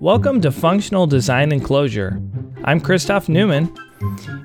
Welcome 0.00 0.40
to 0.40 0.50
Functional 0.50 1.06
Design 1.06 1.52
and 1.52 1.62
Clojure. 1.62 2.16
I'm 2.64 2.80
Christoph 2.80 3.28
Neumann. 3.28 3.70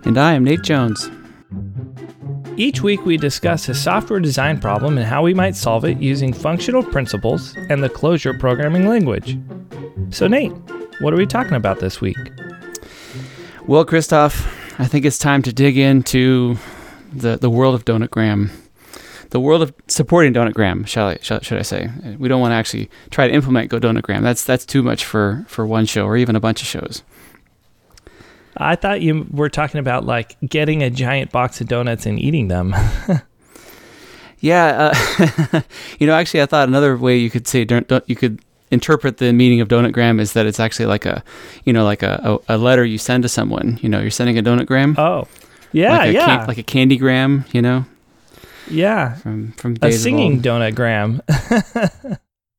And 0.04 0.18
I 0.18 0.34
am 0.34 0.44
Nate 0.44 0.64
Jones. 0.64 1.10
Each 2.58 2.82
week 2.82 3.06
we 3.06 3.16
discuss 3.16 3.70
a 3.70 3.74
software 3.74 4.20
design 4.20 4.60
problem 4.60 4.98
and 4.98 5.08
how 5.08 5.24
we 5.24 5.34
might 5.34 5.56
solve 5.56 5.86
it 5.86 5.98
using 6.00 6.34
functional 6.34 6.84
principles 6.84 7.56
and 7.70 7.82
the 7.82 7.88
Clojure 7.88 8.38
programming 8.38 8.86
language. 8.86 9.40
So, 10.10 10.28
Nate, 10.28 10.52
what 11.00 11.14
are 11.14 11.18
we 11.18 11.26
talking 11.26 11.54
about 11.56 11.80
this 11.80 12.02
week? 12.02 12.18
Well, 13.66 13.86
Christoph, 13.86 14.46
I 14.78 14.88
think 14.88 15.06
it's 15.06 15.18
time 15.18 15.42
to 15.44 15.54
dig 15.54 15.78
into 15.78 16.58
the, 17.14 17.38
the 17.38 17.50
world 17.50 17.76
of 17.76 17.86
Donutgram 17.86 18.52
the 19.36 19.40
world 19.42 19.62
of 19.62 19.74
supporting 19.88 20.34
Donutgram, 20.34 20.88
shall 20.88 21.08
I, 21.08 21.18
shall, 21.22 21.42
should 21.42 21.58
I 21.58 21.62
say? 21.62 21.90
We 22.18 22.30
don't 22.30 22.40
want 22.40 22.54
to 22.54 22.56
actually 22.56 22.90
try 23.10 23.28
to 23.28 23.34
implement 23.34 23.70
Go 23.70 23.82
Donutgram. 23.82 24.22
That's 24.22 24.46
that's 24.46 24.66
too 24.66 24.82
much 24.82 25.04
for 25.04 25.44
for 25.50 25.68
one 25.68 25.86
show 25.86 26.06
or 26.06 26.16
even 26.16 26.38
a 26.38 26.40
bunch 26.40 26.62
of 26.62 26.70
shows. 26.70 27.04
I 28.56 28.78
thought 28.78 29.02
you 29.02 29.28
were 29.30 29.50
talking 29.50 29.82
about 29.82 30.06
like 30.06 30.38
getting 30.40 30.84
a 30.84 30.90
giant 30.90 31.34
box 31.34 31.60
of 31.60 31.68
donuts 31.68 32.06
and 32.06 32.18
eating 32.18 32.48
them. 32.48 32.74
yeah, 34.40 34.94
uh, 34.94 35.62
you 36.00 36.08
know, 36.08 36.14
actually, 36.14 36.42
I 36.42 36.46
thought 36.46 36.70
another 36.70 36.96
way 36.96 37.18
you 37.18 37.30
could 37.30 37.46
say 37.46 37.66
don't, 37.66 37.90
don't, 37.90 38.10
you 38.10 38.16
could 38.16 38.40
interpret 38.72 39.18
the 39.18 39.34
meaning 39.34 39.60
of 39.60 39.68
donutgram 39.68 40.22
is 40.22 40.32
that 40.32 40.46
it's 40.46 40.62
actually 40.62 40.86
like 40.86 41.06
a, 41.06 41.22
you 41.66 41.74
know, 41.74 41.84
like 41.84 42.04
a, 42.04 42.40
a, 42.48 42.56
a 42.56 42.58
letter 42.58 42.86
you 42.86 42.98
send 42.98 43.24
to 43.24 43.28
someone. 43.28 43.80
You 43.82 43.90
know, 43.90 44.00
you're 44.00 44.12
sending 44.12 44.38
a 44.38 44.42
donutgram. 44.42 44.98
Oh, 44.98 45.28
yeah, 45.74 45.98
like 45.98 46.14
yeah, 46.14 46.26
can, 46.26 46.48
like 46.48 46.58
a 46.58 46.64
candygram. 46.64 47.54
You 47.54 47.62
know. 47.62 47.86
Yeah. 48.70 49.16
From 49.16 49.52
from 49.54 49.78
a 49.82 49.92
singing 49.92 50.42
donut 50.42 50.76
gram. 50.76 51.22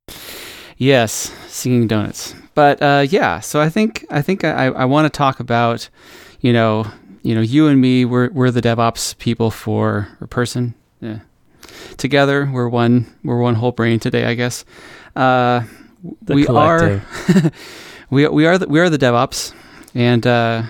yes, 0.77 1.31
singing 1.47 1.87
donuts. 1.87 2.35
But 2.53 2.81
uh, 2.81 3.05
yeah, 3.09 3.39
so 3.39 3.61
I 3.61 3.69
think 3.69 4.05
I 4.09 4.21
think 4.21 4.43
I, 4.43 4.67
I 4.67 4.85
want 4.85 5.11
to 5.11 5.15
talk 5.15 5.39
about, 5.39 5.89
you 6.41 6.51
know, 6.53 6.87
you 7.21 7.35
know, 7.35 7.41
you 7.41 7.67
and 7.67 7.79
me, 7.79 8.05
we're 8.05 8.29
we're 8.31 8.51
the 8.51 8.61
DevOps 8.61 9.17
people 9.17 9.51
for 9.51 10.07
a 10.21 10.27
person. 10.27 10.73
Yeah. 11.01 11.19
Together, 11.97 12.49
we're 12.51 12.69
one 12.69 13.13
we're 13.23 13.39
one 13.39 13.55
whole 13.55 13.71
brain 13.71 13.99
today, 13.99 14.25
I 14.25 14.33
guess. 14.33 14.65
Uh, 15.15 15.63
the 16.21 16.35
we 16.35 16.45
collective. 16.45 17.03
are 17.45 17.51
we 18.09 18.27
we 18.27 18.45
are 18.45 18.57
the, 18.57 18.67
we 18.67 18.79
are 18.79 18.89
the 18.89 18.97
DevOps, 18.97 19.53
and 19.93 20.25
uh, 20.25 20.63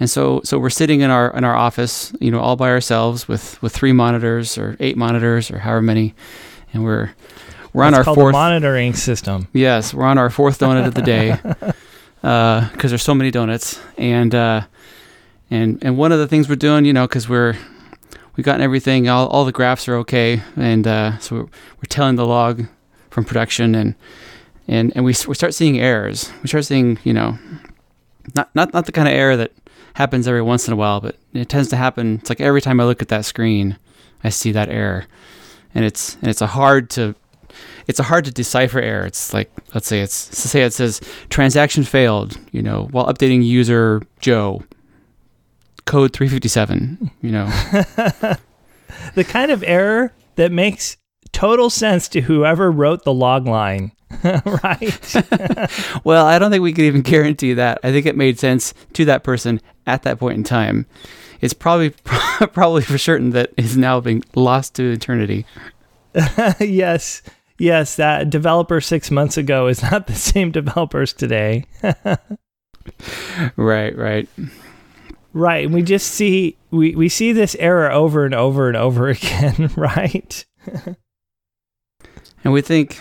and 0.00 0.10
so, 0.10 0.40
so 0.42 0.58
we're 0.58 0.70
sitting 0.70 1.02
in 1.02 1.10
our 1.10 1.30
in 1.36 1.44
our 1.44 1.54
office, 1.54 2.12
you 2.20 2.30
know, 2.30 2.40
all 2.40 2.56
by 2.56 2.70
ourselves 2.70 3.28
with 3.28 3.60
with 3.62 3.74
three 3.74 3.92
monitors 3.92 4.58
or 4.58 4.76
eight 4.80 4.96
monitors 4.96 5.50
or 5.50 5.58
however 5.58 5.82
many, 5.82 6.14
and 6.72 6.82
we're 6.82 7.12
we're 7.72 7.84
That's 7.84 8.06
on 8.06 8.08
our 8.08 8.14
fourth 8.14 8.32
monitoring 8.32 8.94
system. 8.94 9.48
Yes, 9.52 9.94
we're 9.94 10.04
on 10.04 10.18
our 10.18 10.30
fourth 10.30 10.58
donut 10.58 10.86
of 10.86 10.94
the 10.94 11.02
day 11.02 11.36
because 11.42 11.74
uh, 12.22 12.68
there's 12.88 13.02
so 13.02 13.14
many 13.14 13.30
donuts, 13.30 13.80
and 13.96 14.34
uh, 14.34 14.62
and 15.50 15.78
and 15.82 15.96
one 15.96 16.10
of 16.10 16.18
the 16.18 16.26
things 16.26 16.48
we're 16.48 16.56
doing, 16.56 16.84
you 16.84 16.92
know, 16.92 17.06
because 17.06 17.28
we're 17.28 17.56
we've 18.36 18.44
gotten 18.44 18.62
everything, 18.62 19.08
all 19.08 19.28
all 19.28 19.44
the 19.44 19.52
graphs 19.52 19.88
are 19.88 19.96
okay, 19.96 20.42
and 20.56 20.86
uh, 20.86 21.18
so 21.18 21.36
we're, 21.36 21.42
we're 21.42 21.88
telling 21.88 22.16
the 22.16 22.26
log 22.26 22.64
from 23.10 23.24
production, 23.24 23.74
and 23.74 23.94
and 24.66 24.92
and 24.96 25.04
we 25.04 25.14
we 25.28 25.34
start 25.34 25.54
seeing 25.54 25.78
errors. 25.78 26.32
We 26.42 26.48
start 26.48 26.64
seeing, 26.64 26.98
you 27.04 27.12
know, 27.12 27.38
not 28.34 28.54
not 28.54 28.72
not 28.72 28.86
the 28.86 28.92
kind 28.92 29.08
of 29.08 29.14
error 29.14 29.36
that 29.36 29.52
happens 29.94 30.28
every 30.28 30.42
once 30.42 30.66
in 30.66 30.72
a 30.72 30.76
while, 30.76 31.00
but 31.00 31.16
it 31.32 31.48
tends 31.48 31.68
to 31.70 31.76
happen. 31.76 32.18
It's 32.20 32.28
like 32.28 32.40
every 32.40 32.60
time 32.60 32.80
I 32.80 32.84
look 32.84 33.02
at 33.02 33.08
that 33.08 33.24
screen, 33.24 33.78
I 34.22 34.28
see 34.28 34.52
that 34.52 34.68
error, 34.68 35.06
and 35.74 35.84
it's 35.84 36.16
and 36.16 36.28
it's 36.28 36.42
a 36.42 36.46
hard 36.46 36.90
to 36.90 37.14
it's 37.86 37.98
a 37.98 38.04
hard 38.04 38.24
to 38.26 38.30
decipher 38.30 38.80
error. 38.80 39.06
It's 39.06 39.32
like 39.32 39.50
let's 39.74 39.86
say 39.86 40.00
it's 40.00 40.14
say 40.14 40.62
it 40.62 40.72
says 40.72 41.00
transaction 41.30 41.84
failed, 41.84 42.38
you 42.52 42.62
know, 42.62 42.88
while 42.90 43.06
updating 43.06 43.44
user 43.44 44.02
Joe. 44.20 44.62
Code 45.86 46.14
357, 46.14 47.10
you 47.20 47.30
know. 47.30 47.44
the 49.14 49.24
kind 49.24 49.50
of 49.50 49.62
error 49.66 50.12
that 50.36 50.50
makes 50.50 50.96
total 51.32 51.68
sense 51.68 52.08
to 52.08 52.22
whoever 52.22 52.70
wrote 52.70 53.04
the 53.04 53.12
log 53.12 53.46
line. 53.46 53.92
right? 54.64 55.14
well, 56.04 56.26
I 56.26 56.38
don't 56.38 56.50
think 56.50 56.62
we 56.62 56.72
could 56.72 56.84
even 56.84 57.02
guarantee 57.02 57.54
that. 57.54 57.78
I 57.82 57.92
think 57.92 58.06
it 58.06 58.16
made 58.16 58.38
sense 58.38 58.74
to 58.94 59.04
that 59.06 59.24
person 59.24 59.60
at 59.86 60.02
that 60.02 60.18
point 60.18 60.38
in 60.38 60.44
time. 60.44 60.86
It's 61.40 61.54
probably 61.54 61.90
probably 62.52 62.82
for 62.82 62.98
certain 62.98 63.30
that 63.30 63.52
is 63.56 63.76
now 63.76 64.00
being 64.00 64.22
lost 64.34 64.74
to 64.76 64.92
eternity. 64.92 65.46
yes. 66.60 67.22
Yes, 67.56 67.96
that 67.96 68.30
developer 68.30 68.80
6 68.80 69.10
months 69.12 69.36
ago 69.36 69.68
is 69.68 69.80
not 69.82 70.08
the 70.08 70.14
same 70.14 70.50
developers 70.50 71.12
today. 71.12 71.66
right, 73.56 73.96
right. 73.96 74.28
Right, 75.32 75.64
and 75.64 75.74
we 75.74 75.82
just 75.82 76.12
see 76.12 76.56
we, 76.70 76.94
we 76.94 77.08
see 77.08 77.32
this 77.32 77.56
error 77.56 77.90
over 77.90 78.24
and 78.24 78.34
over 78.34 78.68
and 78.68 78.76
over 78.76 79.08
again, 79.08 79.70
right? 79.76 80.44
and 82.44 82.52
we 82.52 82.60
think 82.60 83.00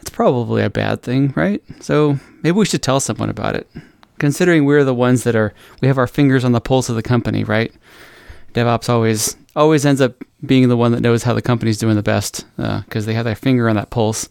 that's 0.00 0.10
probably 0.10 0.62
a 0.62 0.70
bad 0.70 1.02
thing, 1.02 1.32
right? 1.36 1.62
So 1.80 2.18
maybe 2.42 2.56
we 2.56 2.64
should 2.64 2.82
tell 2.82 3.00
someone 3.00 3.28
about 3.28 3.54
it. 3.54 3.68
Considering 4.18 4.64
we're 4.64 4.84
the 4.84 4.94
ones 4.94 5.24
that 5.24 5.36
are, 5.36 5.52
we 5.82 5.88
have 5.88 5.98
our 5.98 6.06
fingers 6.06 6.42
on 6.42 6.52
the 6.52 6.60
pulse 6.60 6.88
of 6.88 6.96
the 6.96 7.02
company, 7.02 7.44
right? 7.44 7.72
DevOps 8.54 8.88
always 8.88 9.36
always 9.54 9.84
ends 9.84 10.00
up 10.00 10.14
being 10.44 10.68
the 10.68 10.76
one 10.76 10.92
that 10.92 11.00
knows 11.00 11.22
how 11.22 11.34
the 11.34 11.42
company's 11.42 11.76
doing 11.76 11.96
the 11.96 12.02
best 12.02 12.46
because 12.56 13.04
uh, 13.04 13.06
they 13.06 13.14
have 13.14 13.24
their 13.24 13.34
finger 13.34 13.68
on 13.68 13.76
that 13.76 13.90
pulse. 13.90 14.28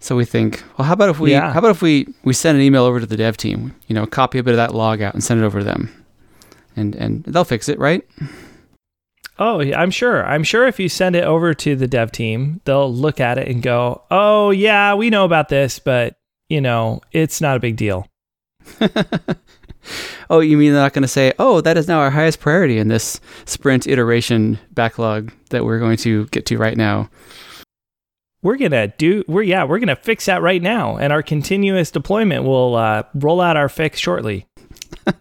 So 0.00 0.16
we 0.16 0.24
think, 0.24 0.62
well, 0.76 0.86
how 0.86 0.94
about 0.94 1.10
if 1.10 1.20
we 1.20 1.32
yeah. 1.32 1.52
how 1.52 1.58
about 1.58 1.70
if 1.70 1.82
we 1.82 2.06
we 2.24 2.32
send 2.32 2.56
an 2.56 2.62
email 2.62 2.84
over 2.84 2.98
to 2.98 3.06
the 3.06 3.16
dev 3.16 3.36
team, 3.36 3.74
you 3.88 3.94
know, 3.94 4.06
copy 4.06 4.38
a 4.38 4.42
bit 4.42 4.52
of 4.52 4.56
that 4.56 4.74
log 4.74 5.02
out 5.02 5.14
and 5.14 5.22
send 5.22 5.40
it 5.40 5.44
over 5.44 5.58
to 5.58 5.64
them, 5.64 6.04
and 6.74 6.94
and 6.96 7.24
they'll 7.24 7.44
fix 7.44 7.68
it, 7.68 7.78
right? 7.78 8.04
Oh, 9.38 9.60
I'm 9.60 9.90
sure. 9.90 10.24
I'm 10.24 10.44
sure 10.44 10.66
if 10.66 10.80
you 10.80 10.88
send 10.88 11.14
it 11.14 11.24
over 11.24 11.52
to 11.52 11.76
the 11.76 11.86
dev 11.86 12.10
team, 12.10 12.60
they'll 12.64 12.92
look 12.92 13.20
at 13.20 13.36
it 13.36 13.48
and 13.48 13.62
go, 13.62 14.02
"Oh, 14.10 14.50
yeah, 14.50 14.94
we 14.94 15.10
know 15.10 15.24
about 15.24 15.48
this, 15.48 15.78
but 15.78 16.16
you 16.48 16.60
know, 16.60 17.00
it's 17.12 17.40
not 17.40 17.56
a 17.56 17.60
big 17.60 17.76
deal." 17.76 18.06
oh, 20.30 20.40
you 20.40 20.56
mean 20.56 20.72
they're 20.72 20.82
not 20.82 20.94
going 20.94 21.02
to 21.02 21.08
say, 21.08 21.34
"Oh, 21.38 21.60
that 21.60 21.76
is 21.76 21.86
now 21.86 21.98
our 21.98 22.10
highest 22.10 22.40
priority 22.40 22.78
in 22.78 22.88
this 22.88 23.20
sprint 23.44 23.86
iteration 23.86 24.58
backlog 24.72 25.32
that 25.50 25.64
we're 25.64 25.80
going 25.80 25.98
to 25.98 26.26
get 26.28 26.46
to 26.46 26.56
right 26.56 26.76
now." 26.76 27.10
We're 28.42 28.58
gonna 28.58 28.88
do. 28.88 29.24
We're 29.26 29.42
yeah. 29.42 29.64
We're 29.64 29.80
gonna 29.80 29.96
fix 29.96 30.26
that 30.26 30.40
right 30.40 30.62
now, 30.62 30.98
and 30.98 31.12
our 31.12 31.22
continuous 31.22 31.90
deployment 31.90 32.44
will 32.44 32.76
uh, 32.76 33.02
roll 33.14 33.40
out 33.40 33.56
our 33.56 33.68
fix 33.68 33.98
shortly. 33.98 34.46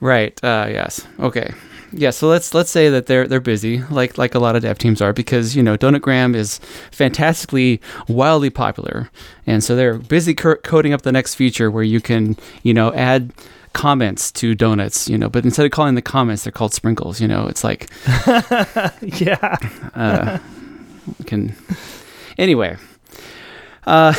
right. 0.00 0.38
Uh, 0.44 0.66
yes. 0.68 1.06
Okay 1.18 1.54
yeah, 1.92 2.10
so 2.10 2.28
let's 2.28 2.54
let's 2.54 2.70
say 2.70 2.88
that 2.88 3.06
they're 3.06 3.26
they're 3.26 3.40
busy, 3.40 3.82
like 3.90 4.16
like 4.18 4.34
a 4.34 4.38
lot 4.38 4.56
of 4.56 4.62
dev 4.62 4.78
teams 4.78 5.00
are, 5.00 5.12
because 5.12 5.56
you 5.56 5.62
know 5.62 5.76
Donutgram 5.76 6.34
is 6.34 6.60
fantastically 6.90 7.80
wildly 8.08 8.50
popular, 8.50 9.10
and 9.46 9.64
so 9.64 9.74
they're 9.74 9.98
busy 9.98 10.34
coding 10.34 10.92
up 10.92 11.02
the 11.02 11.12
next 11.12 11.34
feature 11.34 11.70
where 11.70 11.82
you 11.82 12.00
can 12.00 12.36
you 12.62 12.72
know 12.72 12.92
add 12.94 13.32
comments 13.72 14.32
to 14.32 14.54
donuts, 14.54 15.08
you 15.08 15.16
know, 15.16 15.28
but 15.28 15.44
instead 15.44 15.64
of 15.64 15.72
calling 15.72 15.94
the 15.94 16.02
comments, 16.02 16.44
they're 16.44 16.52
called 16.52 16.74
sprinkles. 16.74 17.20
You 17.20 17.28
know, 17.28 17.46
it's 17.46 17.64
like 17.64 17.90
yeah, 19.02 19.56
uh, 19.94 20.38
can 21.26 21.54
anyway. 22.38 22.76
Uh, 23.86 24.12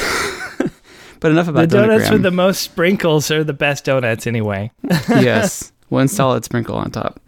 but 1.20 1.32
enough 1.32 1.48
about 1.48 1.70
the 1.70 1.78
donuts 1.78 2.10
with 2.10 2.24
the 2.24 2.32
most 2.32 2.62
sprinkles 2.62 3.32
are 3.32 3.44
the 3.44 3.54
best 3.54 3.86
donuts 3.86 4.28
anyway. 4.28 4.72
yes, 5.10 5.72
one 5.90 6.08
solid 6.08 6.44
sprinkle 6.44 6.76
on 6.76 6.92
top. 6.92 7.20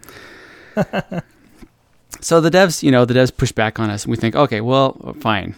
so 2.21 2.41
the 2.41 2.49
devs, 2.49 2.83
you 2.83 2.91
know, 2.91 3.05
the 3.05 3.13
devs 3.13 3.35
push 3.35 3.51
back 3.51 3.79
on 3.79 3.89
us, 3.89 4.03
and 4.03 4.11
we 4.11 4.17
think, 4.17 4.35
okay, 4.35 4.61
well, 4.61 5.15
fine. 5.19 5.55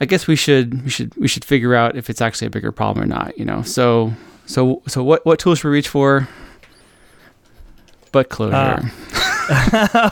I 0.00 0.04
guess 0.04 0.26
we 0.26 0.34
should 0.34 0.82
we 0.82 0.90
should 0.90 1.14
we 1.16 1.28
should 1.28 1.44
figure 1.44 1.76
out 1.76 1.94
if 1.96 2.10
it's 2.10 2.20
actually 2.20 2.48
a 2.48 2.50
bigger 2.50 2.72
problem 2.72 3.04
or 3.04 3.06
not. 3.06 3.38
You 3.38 3.44
know, 3.44 3.62
so 3.62 4.12
so 4.46 4.82
so 4.88 5.04
what 5.04 5.24
what 5.24 5.38
tools 5.38 5.60
should 5.60 5.68
we 5.68 5.74
reach 5.74 5.88
for? 5.88 6.28
But 8.10 8.28
Clojure. 8.28 8.84
Uh, 8.84 8.88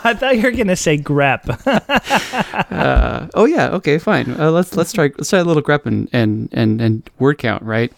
I 0.04 0.14
thought 0.14 0.36
you 0.36 0.42
were 0.42 0.52
gonna 0.52 0.76
say 0.76 0.96
grep. 0.96 1.42
uh, 2.70 3.28
oh 3.34 3.46
yeah, 3.46 3.70
okay, 3.70 3.98
fine. 3.98 4.30
Uh, 4.38 4.50
let's 4.50 4.76
let's 4.76 4.92
try 4.92 5.10
let's 5.18 5.30
try 5.30 5.40
a 5.40 5.44
little 5.44 5.62
grep 5.62 5.86
and 5.86 6.08
and 6.12 6.48
and, 6.52 6.80
and 6.80 7.10
word 7.18 7.38
count, 7.38 7.62
right? 7.62 7.92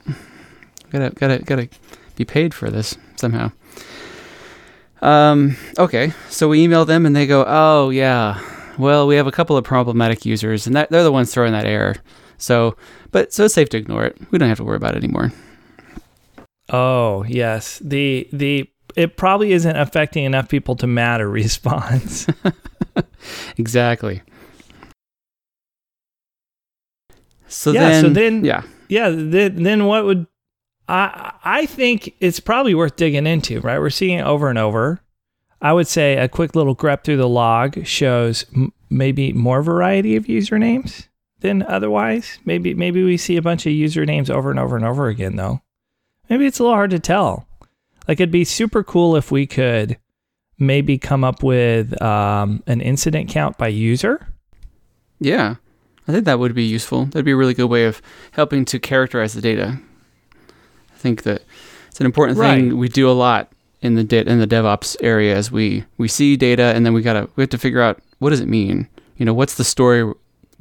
Gotta 0.90 1.10
gotta 1.10 1.38
gotta 1.38 1.68
be 2.14 2.24
paid 2.24 2.54
for 2.54 2.70
this 2.70 2.96
somehow. 3.16 3.50
Um. 5.00 5.56
Okay. 5.78 6.12
So 6.28 6.48
we 6.48 6.62
email 6.62 6.84
them 6.84 7.06
and 7.06 7.16
they 7.16 7.26
go, 7.26 7.44
"Oh 7.48 7.90
yeah, 7.90 8.40
well 8.78 9.06
we 9.06 9.16
have 9.16 9.26
a 9.26 9.32
couple 9.32 9.56
of 9.56 9.64
problematic 9.64 10.24
users 10.26 10.66
and 10.66 10.76
that 10.76 10.90
they're 10.90 11.02
the 11.02 11.10
ones 11.10 11.32
throwing 11.32 11.52
that 11.52 11.66
error. 11.66 11.96
So, 12.38 12.76
but 13.12 13.32
so 13.32 13.44
it's 13.44 13.54
safe 13.54 13.68
to 13.70 13.76
ignore 13.76 14.04
it. 14.04 14.16
We 14.30 14.38
don't 14.38 14.48
have 14.48 14.58
to 14.58 14.64
worry 14.64 14.76
about 14.76 14.94
it 14.96 15.04
anymore. 15.04 15.32
Oh 16.70 17.24
yes, 17.28 17.78
the 17.84 18.28
the 18.32 18.68
it 18.96 19.16
probably 19.16 19.52
isn't 19.52 19.76
affecting 19.76 20.24
enough 20.24 20.48
people 20.48 20.76
to 20.76 20.86
matter 20.86 21.28
response. 21.42 22.26
Exactly. 23.56 24.20
So 27.48 27.70
Yeah, 27.72 27.80
then, 27.88 28.02
so 28.04 28.08
then- 28.10 28.44
yeah, 28.44 28.62
yeah, 28.88 29.08
then 29.10 29.62
then 29.62 29.84
what 29.86 30.04
would 30.04 30.26
I 30.88 31.32
I 31.44 31.66
think 31.66 32.14
it's 32.20 32.40
probably 32.40 32.74
worth 32.74 32.96
digging 32.96 33.26
into, 33.26 33.60
right? 33.60 33.78
We're 33.78 33.90
seeing 33.90 34.18
it 34.18 34.24
over 34.26 34.48
and 34.48 34.58
over. 34.58 35.00
I 35.62 35.72
would 35.72 35.88
say 35.88 36.16
a 36.18 36.28
quick 36.28 36.54
little 36.54 36.76
grep 36.76 37.04
through 37.04 37.16
the 37.16 37.28
log 37.28 37.86
shows 37.86 38.44
m- 38.54 38.72
maybe 38.90 39.32
more 39.32 39.62
variety 39.62 40.16
of 40.16 40.24
usernames 40.26 41.06
than 41.44 41.62
otherwise. 41.62 42.38
Maybe 42.44 42.72
maybe 42.74 43.04
we 43.04 43.16
see 43.16 43.36
a 43.36 43.42
bunch 43.42 43.66
of 43.66 43.72
usernames 43.72 44.30
over 44.30 44.50
and 44.50 44.58
over 44.58 44.74
and 44.76 44.84
over 44.84 45.08
again 45.08 45.36
though. 45.36 45.60
Maybe 46.30 46.46
it's 46.46 46.58
a 46.58 46.62
little 46.62 46.74
hard 46.76 46.90
to 46.90 46.98
tell. 46.98 47.46
Like 48.08 48.18
it'd 48.18 48.30
be 48.30 48.44
super 48.44 48.82
cool 48.82 49.14
if 49.14 49.30
we 49.30 49.46
could 49.46 49.98
maybe 50.58 50.96
come 50.98 51.22
up 51.22 51.42
with 51.42 52.00
um, 52.02 52.62
an 52.66 52.80
incident 52.80 53.28
count 53.28 53.58
by 53.58 53.68
user. 53.68 54.26
yeah. 55.20 55.56
I 56.06 56.12
think 56.12 56.26
that 56.26 56.38
would 56.38 56.54
be 56.54 56.64
useful. 56.64 57.06
That'd 57.06 57.24
be 57.24 57.30
a 57.32 57.36
really 57.36 57.54
good 57.54 57.70
way 57.70 57.86
of 57.86 58.02
helping 58.32 58.66
to 58.66 58.78
characterize 58.78 59.32
the 59.32 59.40
data. 59.40 59.78
I 60.94 60.98
think 60.98 61.22
that 61.22 61.40
it's 61.88 61.98
an 61.98 62.04
important 62.04 62.36
thing 62.38 62.68
Right. 62.68 62.76
we 62.76 62.88
do 62.90 63.08
a 63.08 63.12
lot 63.12 63.50
in 63.80 63.94
the 63.94 64.04
de- 64.04 64.28
in 64.28 64.38
the 64.38 64.46
DevOps 64.46 64.96
area. 65.00 65.34
Is 65.38 65.50
we 65.50 65.84
we 65.96 66.08
see 66.08 66.36
data 66.36 66.72
and 66.74 66.84
then 66.84 66.92
we 66.92 67.00
gotta 67.00 67.28
we 67.36 67.42
have 67.42 67.48
to 67.50 67.58
figure 67.58 67.80
out 67.80 68.00
what 68.18 68.30
does 68.30 68.40
it 68.40 68.48
mean. 68.48 68.86
You 69.16 69.24
know, 69.24 69.32
what's 69.32 69.54
the 69.54 69.64
story? 69.64 70.12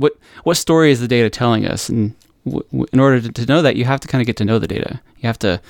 What 0.04 0.14
what 0.44 0.58
story 0.58 0.92
is 0.92 1.00
the 1.00 1.08
data 1.08 1.30
telling 1.30 1.66
us? 1.66 1.90
And 1.90 2.14
w- 2.46 2.64
w- 2.72 2.86
in 2.94 3.00
order 3.00 3.22
to, 3.22 3.30
to 3.32 3.46
know 3.46 3.62
that, 3.62 3.76
you 3.78 3.86
have 3.86 4.00
to 4.02 4.08
kind 4.08 4.22
of 4.22 4.26
get 4.28 4.38
to 4.38 4.46
know 4.46 4.60
the 4.60 4.68
data. 4.68 5.00
You 5.20 5.28
have 5.28 5.40
to 5.40 5.62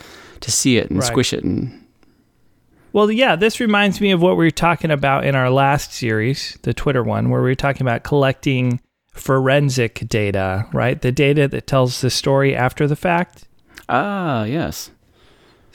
to 0.45 0.51
see 0.51 0.77
it 0.77 0.89
and 0.89 0.99
Right. 0.99 1.07
squish 1.07 1.31
it 1.33 1.43
and 1.43 1.79
Well, 2.93 3.09
yeah, 3.11 3.35
this 3.35 3.59
reminds 3.59 3.99
me 4.01 4.11
of 4.11 4.21
what 4.21 4.37
we 4.37 4.45
were 4.45 4.51
talking 4.67 4.91
about 4.91 5.25
in 5.25 5.35
our 5.35 5.49
last 5.49 5.93
series, 5.93 6.57
the 6.63 6.73
Twitter 6.73 7.01
one, 7.03 7.29
where 7.29 7.41
we 7.41 7.49
were 7.49 7.55
talking 7.65 7.81
about 7.87 8.03
collecting 8.03 8.79
forensic 9.13 10.07
data, 10.09 10.65
right? 10.73 11.01
The 11.01 11.11
data 11.11 11.47
that 11.47 11.65
tells 11.67 12.01
the 12.01 12.09
story 12.09 12.55
after 12.55 12.87
the 12.87 12.95
fact. 12.95 13.45
ah 13.89 14.43
yes. 14.45 14.89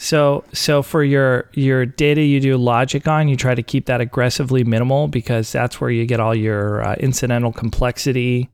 So, 0.00 0.44
so 0.52 0.82
for 0.82 1.02
your 1.02 1.50
your 1.54 1.84
data 1.84 2.22
you 2.22 2.38
do 2.40 2.56
logic 2.56 3.08
on, 3.08 3.26
you 3.26 3.36
try 3.36 3.56
to 3.56 3.64
keep 3.64 3.86
that 3.86 4.00
aggressively 4.00 4.62
minimal 4.62 5.08
because 5.08 5.50
that's 5.50 5.80
where 5.80 5.90
you 5.90 6.06
get 6.06 6.20
all 6.20 6.36
your 6.36 6.86
uh, 6.86 6.94
incidental 6.94 7.52
complexity 7.52 8.48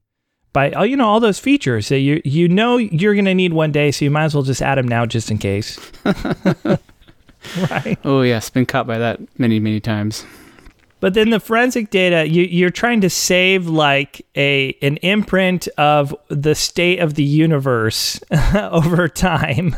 by 0.55 0.71
oh, 0.71 0.85
you 0.85 0.97
know 0.97 1.07
all 1.07 1.21
those 1.21 1.39
features 1.39 1.91
that 1.91 1.99
you 1.99 2.23
you 2.25 2.49
know 2.49 2.79
you're 2.79 3.13
going 3.13 3.27
to 3.27 3.35
need 3.35 3.53
one 3.53 3.73
day, 3.73 3.91
so 3.91 4.07
you 4.07 4.11
might 4.11 4.25
as 4.25 4.35
well 4.35 4.43
just 4.43 4.63
add 4.63 4.79
them 4.79 4.89
now 4.89 5.05
just 5.05 5.31
in 5.31 5.37
case. 5.37 5.79
right. 7.71 7.99
Oh 8.05 8.23
yes, 8.23 8.49
been 8.49 8.65
caught 8.65 8.87
by 8.87 8.97
that 8.97 9.21
many 9.39 9.61
many 9.61 9.81
times. 9.81 10.25
But 11.01 11.13
then 11.13 11.29
the 11.29 11.41
forensic 11.41 11.91
data, 11.91 12.27
you, 12.27 12.45
you're 12.45 12.71
trying 12.71 13.03
to 13.03 13.11
save 13.11 13.67
like 13.69 14.27
a 14.35 14.75
an 14.81 14.97
imprint 14.99 15.69
of 15.77 16.17
the 16.29 16.55
state 16.55 17.01
of 17.01 17.15
the 17.15 17.23
universe 17.23 18.19
over 18.55 19.09
time, 19.09 19.77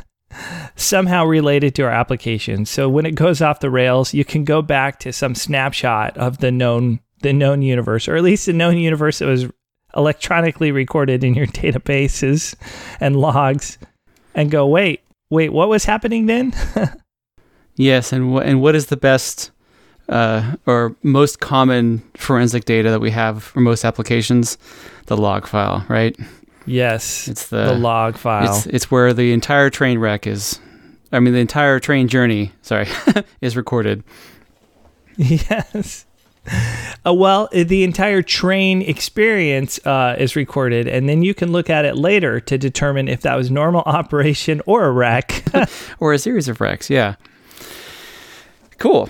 somehow 0.77 1.25
related 1.25 1.75
to 1.77 1.83
our 1.83 1.91
application. 1.91 2.67
So 2.67 2.89
when 2.89 3.07
it 3.07 3.15
goes 3.15 3.41
off 3.41 3.61
the 3.61 3.71
rails, 3.71 4.15
you 4.15 4.25
can 4.25 4.45
go 4.45 4.63
back 4.63 4.99
to 5.01 5.13
some 5.13 5.35
snapshot 5.35 6.17
of 6.17 6.39
the 6.39 6.51
known 6.51 7.01
the 7.23 7.33
known 7.33 7.63
universe, 7.63 8.09
or 8.09 8.17
at 8.17 8.23
least 8.23 8.47
the 8.47 8.53
known 8.53 8.77
universe 8.77 9.21
that 9.21 9.27
was 9.27 9.47
electronically 9.97 10.71
recorded 10.71 11.25
in 11.25 11.35
your 11.35 11.47
databases 11.63 12.55
and 13.01 13.17
logs, 13.17 13.79
and 14.35 14.51
go, 14.51 14.67
wait, 14.67 15.01
wait, 15.31 15.53
what 15.53 15.69
was 15.69 15.85
happening 15.85 16.27
then? 16.27 16.53
Yes, 17.77 18.13
and 18.13 18.35
wh- 18.35 18.43
and 18.43 18.61
what 18.63 18.75
is 18.75 18.87
the 18.87 18.97
best 18.97 19.51
uh, 20.09 20.55
or 20.67 20.97
most 21.03 21.41
common 21.41 21.99
forensic 22.15 22.65
data 22.65 22.91
that 22.91 23.01
we 23.01 23.11
have 23.11 23.43
for 23.43 23.61
most 23.61 23.85
applications? 23.85 24.57
The 25.07 25.17
log 25.17 25.47
file, 25.47 25.85
right? 25.89 26.17
Yes, 26.67 27.29
It's 27.29 27.49
the 27.49 27.67
the, 27.67 27.75
log 27.75 28.17
file. 28.17 28.57
It's 28.57 28.67
it's 28.67 28.91
where 28.91 29.13
the 29.13 29.33
entire 29.33 29.71
train 29.71 29.99
wreck 29.99 30.27
is. 30.27 30.61
I 31.13 31.21
mean, 31.21 31.33
the 31.33 31.41
entire 31.41 31.79
train 31.81 32.09
journey. 32.09 32.53
Sorry, 32.63 32.89
is 33.41 33.57
recorded. 33.57 34.03
Yes. 35.17 36.05
Uh, 37.05 37.13
well, 37.15 37.49
uh, 37.55 37.65
the 37.65 37.83
entire 37.85 38.23
train 38.23 38.83
experience 38.83 39.85
uh, 39.87 40.17
is 40.19 40.37
recorded, 40.37 40.87
and 40.87 41.09
then 41.09 41.23
you 41.23 41.35
can 41.35 41.53
look 41.53 41.71
at 41.71 41.85
it 41.85 41.97
later 41.97 42.41
to 42.41 42.59
determine 42.59 43.09
if 43.09 43.23
that 43.23 43.37
was 43.37 43.51
normal 43.51 43.81
operation 43.87 44.61
or 44.67 44.85
a 44.87 44.93
wreck. 44.93 45.45
or 46.01 46.13
a 46.13 46.19
series 46.19 46.49
of 46.49 46.61
wrecks. 46.61 46.91
Yeah. 46.91 47.15
Cool. 48.79 49.09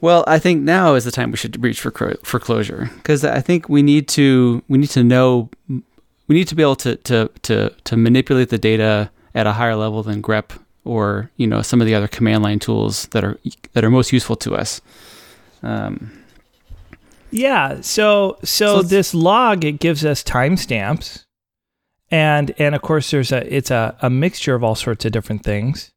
Well, 0.00 0.24
I 0.26 0.38
think 0.38 0.62
now 0.62 0.94
is 0.94 1.04
the 1.04 1.10
time 1.10 1.30
we 1.30 1.36
should 1.36 1.62
reach 1.62 1.80
for 1.80 1.90
cro- 1.90 2.16
for 2.22 2.38
Clojure 2.38 2.92
because 2.96 3.24
I 3.24 3.40
think 3.40 3.68
we 3.68 3.82
need 3.82 4.06
to 4.08 4.62
we 4.68 4.78
need 4.78 4.90
to 4.90 5.02
know 5.02 5.50
we 6.28 6.34
need 6.34 6.46
to 6.48 6.54
be 6.54 6.62
able 6.62 6.76
to 6.76 6.96
to 6.96 7.30
to 7.42 7.70
to 7.84 7.96
manipulate 7.96 8.50
the 8.50 8.58
data 8.58 9.10
at 9.34 9.46
a 9.46 9.52
higher 9.52 9.74
level 9.74 10.02
than 10.02 10.22
grep 10.22 10.58
or 10.84 11.30
you 11.36 11.46
know 11.46 11.62
some 11.62 11.80
of 11.80 11.86
the 11.86 11.94
other 11.94 12.08
command 12.08 12.42
line 12.42 12.58
tools 12.58 13.06
that 13.08 13.24
are 13.24 13.38
that 13.72 13.84
are 13.84 13.90
most 13.90 14.12
useful 14.12 14.36
to 14.36 14.54
us. 14.54 14.80
Um, 15.62 16.12
yeah. 17.30 17.80
So, 17.80 18.38
so, 18.42 18.76
So 18.76 18.82
this 18.82 19.14
log 19.14 19.64
it 19.64 19.80
gives 19.80 20.04
us 20.04 20.22
timestamps, 20.22 21.24
and 22.10 22.54
and 22.58 22.74
of 22.74 22.82
course 22.82 23.10
there's 23.10 23.32
a 23.32 23.54
it's 23.54 23.70
a, 23.70 23.96
a 24.00 24.10
mixture 24.10 24.54
of 24.54 24.64
all 24.64 24.74
sorts 24.74 25.04
of 25.04 25.12
different 25.12 25.44
things. 25.44 25.90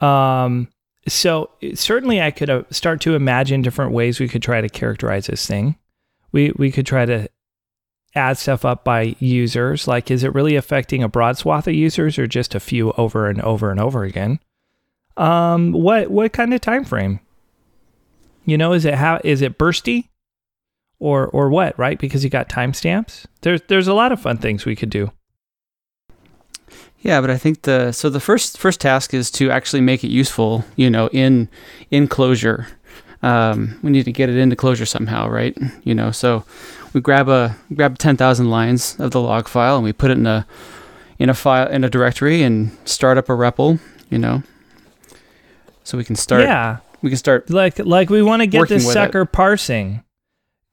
Um. 0.00 0.68
So 1.06 1.50
certainly 1.74 2.22
I 2.22 2.30
could 2.30 2.48
uh, 2.48 2.62
start 2.70 3.02
to 3.02 3.14
imagine 3.14 3.60
different 3.60 3.92
ways 3.92 4.18
we 4.18 4.28
could 4.28 4.42
try 4.42 4.62
to 4.62 4.70
characterize 4.70 5.26
this 5.26 5.46
thing. 5.46 5.76
We 6.32 6.52
we 6.56 6.72
could 6.72 6.86
try 6.86 7.04
to 7.04 7.28
add 8.14 8.38
stuff 8.38 8.64
up 8.64 8.84
by 8.84 9.16
users. 9.18 9.88
Like, 9.88 10.10
is 10.10 10.24
it 10.24 10.34
really 10.34 10.56
affecting 10.56 11.02
a 11.02 11.08
broad 11.08 11.36
swath 11.36 11.66
of 11.66 11.74
users 11.74 12.18
or 12.18 12.26
just 12.26 12.54
a 12.54 12.60
few 12.60 12.92
over 12.92 13.28
and 13.28 13.40
over 13.42 13.70
and 13.70 13.80
over 13.80 14.04
again? 14.04 14.38
Um, 15.16 15.72
what 15.72 16.10
what 16.10 16.32
kind 16.32 16.52
of 16.54 16.60
time 16.60 16.84
frame? 16.84 17.20
You 18.44 18.58
know, 18.58 18.72
is 18.72 18.84
it 18.84 18.94
how 18.94 19.20
is 19.24 19.42
it 19.42 19.58
bursty, 19.58 20.08
or 20.98 21.26
or 21.28 21.50
what? 21.50 21.78
Right, 21.78 21.98
because 21.98 22.24
you 22.24 22.30
got 22.30 22.48
timestamps. 22.48 23.26
There's 23.42 23.60
there's 23.68 23.88
a 23.88 23.94
lot 23.94 24.12
of 24.12 24.20
fun 24.20 24.38
things 24.38 24.64
we 24.64 24.76
could 24.76 24.90
do. 24.90 25.10
Yeah, 27.00 27.20
but 27.20 27.30
I 27.30 27.36
think 27.36 27.62
the 27.62 27.92
so 27.92 28.08
the 28.08 28.20
first 28.20 28.58
first 28.58 28.80
task 28.80 29.12
is 29.12 29.30
to 29.32 29.50
actually 29.50 29.82
make 29.82 30.02
it 30.04 30.08
useful, 30.08 30.64
you 30.76 30.88
know, 30.90 31.08
in 31.12 31.48
in 31.90 32.08
Clojure. 32.08 32.66
Um, 33.22 33.78
we 33.82 33.90
need 33.90 34.04
to 34.04 34.12
get 34.12 34.28
it 34.28 34.36
into 34.36 34.56
Clojure 34.56 34.88
somehow, 34.88 35.28
right? 35.28 35.56
You 35.84 35.94
know, 35.94 36.10
so 36.10 36.44
we 36.94 37.00
grab 37.00 37.28
a 37.28 37.56
grab 37.74 37.98
ten 37.98 38.16
thousand 38.16 38.48
lines 38.50 38.98
of 38.98 39.10
the 39.10 39.20
log 39.20 39.48
file 39.48 39.76
and 39.76 39.84
we 39.84 39.92
put 39.92 40.10
it 40.10 40.16
in 40.18 40.26
a 40.26 40.46
in 41.18 41.28
a 41.28 41.34
file 41.34 41.68
in 41.68 41.84
a 41.84 41.90
directory 41.90 42.42
and 42.42 42.70
start 42.84 43.18
up 43.18 43.28
a 43.28 43.32
REPL, 43.32 43.78
you 44.10 44.18
know, 44.18 44.42
so 45.82 45.98
we 45.98 46.04
can 46.04 46.16
start 46.16 46.42
yeah, 46.42 46.78
we 47.02 47.10
can 47.10 47.16
start 47.18 47.50
like 47.50 47.78
like 47.78 48.10
we 48.10 48.22
want 48.22 48.40
to 48.42 48.46
get 48.46 48.68
this 48.68 48.84
with 48.86 48.90
it. 48.90 48.94
sucker 48.94 49.24
parsing. 49.24 50.02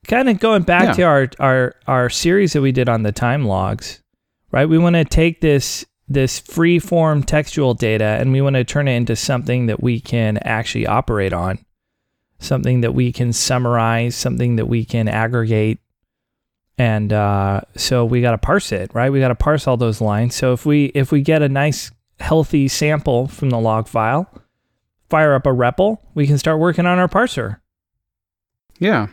Kind 0.08 0.30
of 0.30 0.40
going 0.40 0.64
back 0.64 0.84
Yeah. 0.86 0.94
to 0.94 1.04
our 1.04 1.30
our 1.40 1.76
our 1.88 2.10
series 2.10 2.54
that 2.54 2.62
we 2.62 2.72
did 2.72 2.90
on 2.90 3.04
the 3.04 3.12
time 3.12 3.46
logs, 3.46 4.02
right? 4.52 4.68
We 4.68 4.78
want 4.78 4.96
to 4.96 5.06
take 5.06 5.42
this 5.42 5.86
this 6.08 6.40
free 6.40 6.80
form 6.80 7.24
textual 7.24 7.74
data 7.74 8.18
and 8.20 8.32
we 8.32 8.42
want 8.42 8.56
to 8.56 8.64
turn 8.64 8.88
it 8.88 8.96
into 8.96 9.16
something 9.16 9.68
that 9.68 9.82
we 9.82 10.00
can 10.00 10.38
actually 10.40 10.86
operate 10.88 11.34
on, 11.34 11.60
something 12.40 12.82
that 12.82 12.94
we 12.94 13.14
can 13.14 13.32
summarize, 13.32 14.16
something 14.16 14.56
that 14.58 14.66
we 14.68 14.84
can 14.86 15.08
aggregate. 15.08 15.80
And 16.82 17.14
uh, 17.14 17.62
so 17.76 18.06
we 18.06 18.22
got 18.22 18.32
to 18.32 18.40
parse 18.40 18.72
it, 18.72 18.92
right? 18.96 19.12
We 19.12 19.20
got 19.20 19.28
to 19.28 19.36
parse 19.36 19.68
all 19.68 19.78
those 19.78 20.02
lines. 20.02 20.34
So 20.34 20.52
if 20.52 20.66
we 20.66 20.86
if 20.96 21.12
we 21.12 21.22
get 21.22 21.44
a 21.44 21.48
nice 21.50 21.92
healthy 22.20 22.68
sample 22.68 23.28
from 23.28 23.52
the 23.52 23.60
log 23.60 23.88
file, 23.88 24.28
fire 25.08 25.36
up 25.36 25.46
a 25.46 25.50
REPL, 25.50 26.00
we 26.16 26.26
can 26.26 26.40
start 26.40 26.58
working 26.60 26.88
on 26.88 26.98
our 26.98 27.08
parser. 27.08 27.60
Yeah. 28.80 29.10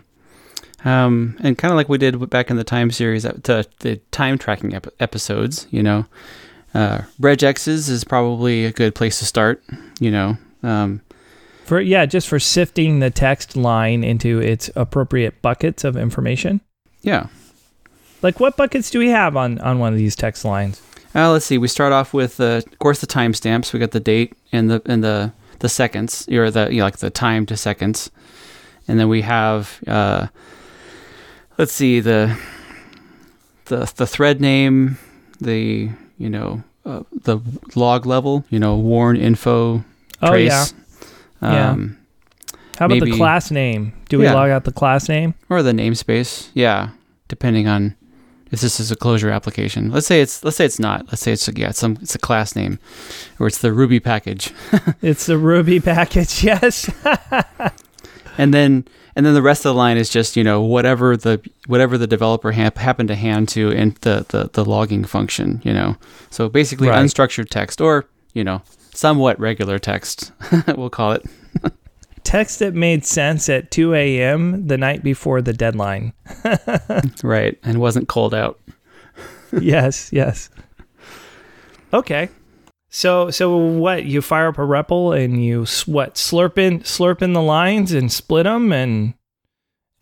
Um, 0.83 1.37
and 1.43 1.59
kind 1.59 1.71
of 1.71 1.77
like 1.77 1.91
we 1.91 1.99
did 1.99 2.31
back 2.31 2.51
in 2.51 2.57
the 2.57 2.65
time 2.65 2.91
series, 2.91 3.27
uh, 3.27 3.33
the, 3.43 3.67
the 3.81 3.97
time 4.13 4.39
tracking 4.39 4.73
ep- 4.75 4.87
episodes, 4.99 5.67
you 5.71 5.83
know, 5.83 6.07
uh, 6.73 7.03
regexes 7.21 7.91
is 7.91 8.03
probably 8.03 8.65
a 8.65 8.73
good 8.73 8.95
place 8.95 9.19
to 9.19 9.27
start, 9.27 9.63
you 10.01 10.11
know. 10.11 10.39
Um, 10.63 11.03
For 11.67 11.81
yeah, 11.81 12.07
just 12.07 12.29
for 12.29 12.39
sifting 12.41 13.01
the 13.01 13.11
text 13.11 13.57
line 13.57 14.05
into 14.05 14.39
its 14.41 14.71
appropriate 14.75 15.43
buckets 15.43 15.85
of 15.85 15.99
information. 15.99 16.63
yeah. 17.03 17.27
Like 18.23 18.41
what 18.41 18.57
buckets 18.57 18.91
do 18.91 18.99
we 18.99 19.09
have 19.11 19.37
on 19.37 19.59
on 19.61 19.79
one 19.79 19.93
of 19.93 19.99
these 19.99 20.17
text 20.17 20.45
lines? 20.45 20.83
Uh, 21.15 21.33
let's 21.33 21.47
see. 21.47 21.57
We 21.59 21.69
start 21.69 21.93
off 21.93 22.13
with, 22.13 22.39
uh, 22.39 22.61
of 22.71 22.79
course, 22.79 23.01
the 23.01 23.07
timestamps. 23.07 23.73
We 23.73 23.79
got 23.79 23.93
the 23.93 24.01
date 24.01 24.35
and 24.53 24.71
the 24.71 24.83
and 24.87 25.03
the 25.03 25.33
the 25.61 25.69
seconds, 25.69 26.29
or 26.31 26.51
the 26.51 26.69
you 26.71 26.79
know, 26.79 26.85
like 26.85 26.99
the 26.99 27.11
time 27.11 27.47
to 27.47 27.57
seconds, 27.57 28.11
and 28.87 29.01
then 29.01 29.09
we 29.09 29.23
have, 29.23 29.81
uh, 29.89 30.27
let's 31.57 31.73
see, 31.73 32.01
the 32.01 32.37
the 33.67 33.91
the 33.97 34.07
thread 34.07 34.41
name, 34.41 34.99
the 35.41 35.91
you 36.19 36.29
know 36.31 36.63
uh, 36.85 37.03
the 37.25 37.39
log 37.75 38.05
level, 38.07 38.45
you 38.51 38.59
know, 38.59 38.77
warn 38.77 39.17
info 39.17 39.83
Oh 40.23 40.35
yeah. 40.35 40.65
trace, 40.65 40.75
Yeah. 41.43 41.71
um, 41.71 41.97
How 42.79 42.87
about 42.87 43.01
the 43.01 43.13
class 43.17 43.51
name? 43.51 43.93
Do 44.09 44.19
we 44.19 44.25
Yeah. 44.25 44.35
log 44.35 44.51
out 44.51 44.65
the 44.65 44.73
class 44.73 45.09
name? 45.09 45.35
or 45.49 45.63
the 45.63 45.73
namespace. 45.73 46.49
Yeah, 46.55 46.91
depending 47.29 47.67
on 47.69 47.95
if 48.51 48.61
this 48.61 48.81
is 48.81 48.91
a 48.91 48.97
Clojure 48.97 49.33
application. 49.35 49.91
Let's 49.91 50.07
say 50.07 50.21
it's 50.21 50.43
let's 50.45 50.57
say 50.57 50.65
it's 50.65 50.79
not. 50.79 51.07
Let's 51.09 51.21
say 51.23 51.33
it's 51.33 51.49
yeah, 51.57 51.71
it's 51.71 51.79
some 51.79 51.99
it's 52.01 52.15
a 52.15 52.19
class 52.19 52.55
name, 52.57 52.79
or 53.39 53.47
it's 53.47 53.59
the 53.59 53.73
Ruby 53.73 54.01
package, 54.01 54.53
It's 55.03 55.27
the 55.27 55.39
Ruby 55.39 55.81
package. 55.81 56.43
Yes. 56.49 56.91
and 58.39 58.55
then 58.55 58.87
and 59.17 59.27
then 59.27 59.35
the 59.35 59.43
rest 59.43 59.61
of 59.67 59.71
the 59.71 59.79
line 59.79 59.97
is 59.97 60.09
just 60.11 60.37
you 60.37 60.45
know 60.45 60.61
whatever 60.63 61.17
the 61.17 61.41
whatever 61.67 61.99
the 61.99 62.07
developer 62.07 62.53
hap 62.53 62.79
happened 62.79 63.09
to 63.09 63.15
hand 63.17 63.49
to 63.51 63.71
in 63.71 63.97
the, 64.03 64.25
the 64.29 64.51
the 64.53 64.65
logging 64.65 65.05
function. 65.05 65.61
You 65.65 65.73
know, 65.75 65.97
so 66.31 66.49
basically 66.49 66.89
Right. 66.89 67.05
unstructured 67.05 67.49
text 67.51 67.81
or 67.81 68.07
you 68.35 68.45
know 68.45 68.63
somewhat 68.95 69.39
regular 69.41 69.79
text. 69.79 70.33
we'll 70.77 70.91
call 70.91 71.13
it. 71.13 71.25
Text 72.29 72.59
that 72.59 72.75
made 72.75 73.07
sense 73.07 73.49
at 73.49 73.71
2 73.71 73.95
a.m. 73.95 74.67
the 74.67 74.77
night 74.77 75.03
before 75.03 75.41
the 75.41 75.55
deadline. 75.55 76.13
Right, 77.23 77.59
and 77.63 77.81
wasn't 77.81 78.09
called 78.09 78.35
out. 78.35 78.61
yes, 79.59 80.13
yes. 80.13 80.51
Okay. 81.95 82.29
So 82.91 83.31
so 83.31 83.57
what? 83.57 84.05
You 84.05 84.21
fire 84.21 84.49
up 84.49 84.59
a 84.59 84.61
REPL 84.61 85.19
and 85.19 85.43
you 85.43 85.65
what? 85.87 86.17
Slurp 86.17 86.59
in 86.59 86.81
slurp 86.81 87.23
in 87.23 87.33
the 87.33 87.41
lines 87.41 87.93
and 87.93 88.13
split 88.13 88.45
them 88.45 88.73
and 88.73 89.15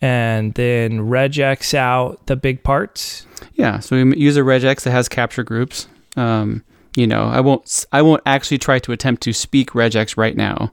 and 0.00 0.52
then 0.54 0.98
regex 1.08 1.74
out 1.74 2.26
the 2.26 2.34
big 2.34 2.64
parts. 2.64 3.24
Yeah, 3.54 3.78
so 3.78 4.02
we 4.04 4.16
use 4.16 4.36
a 4.36 4.40
regex 4.40 4.82
that 4.82 4.90
has 4.90 5.08
capture 5.08 5.44
groups. 5.44 5.86
Um, 6.16 6.64
you 6.96 7.06
know, 7.06 7.22
I 7.22 7.38
won't 7.38 7.86
I 7.92 8.02
won't 8.02 8.22
actually 8.26 8.58
try 8.58 8.80
to 8.80 8.90
attempt 8.90 9.22
to 9.22 9.32
speak 9.32 9.70
regex 9.70 10.16
right 10.16 10.36
now. 10.36 10.72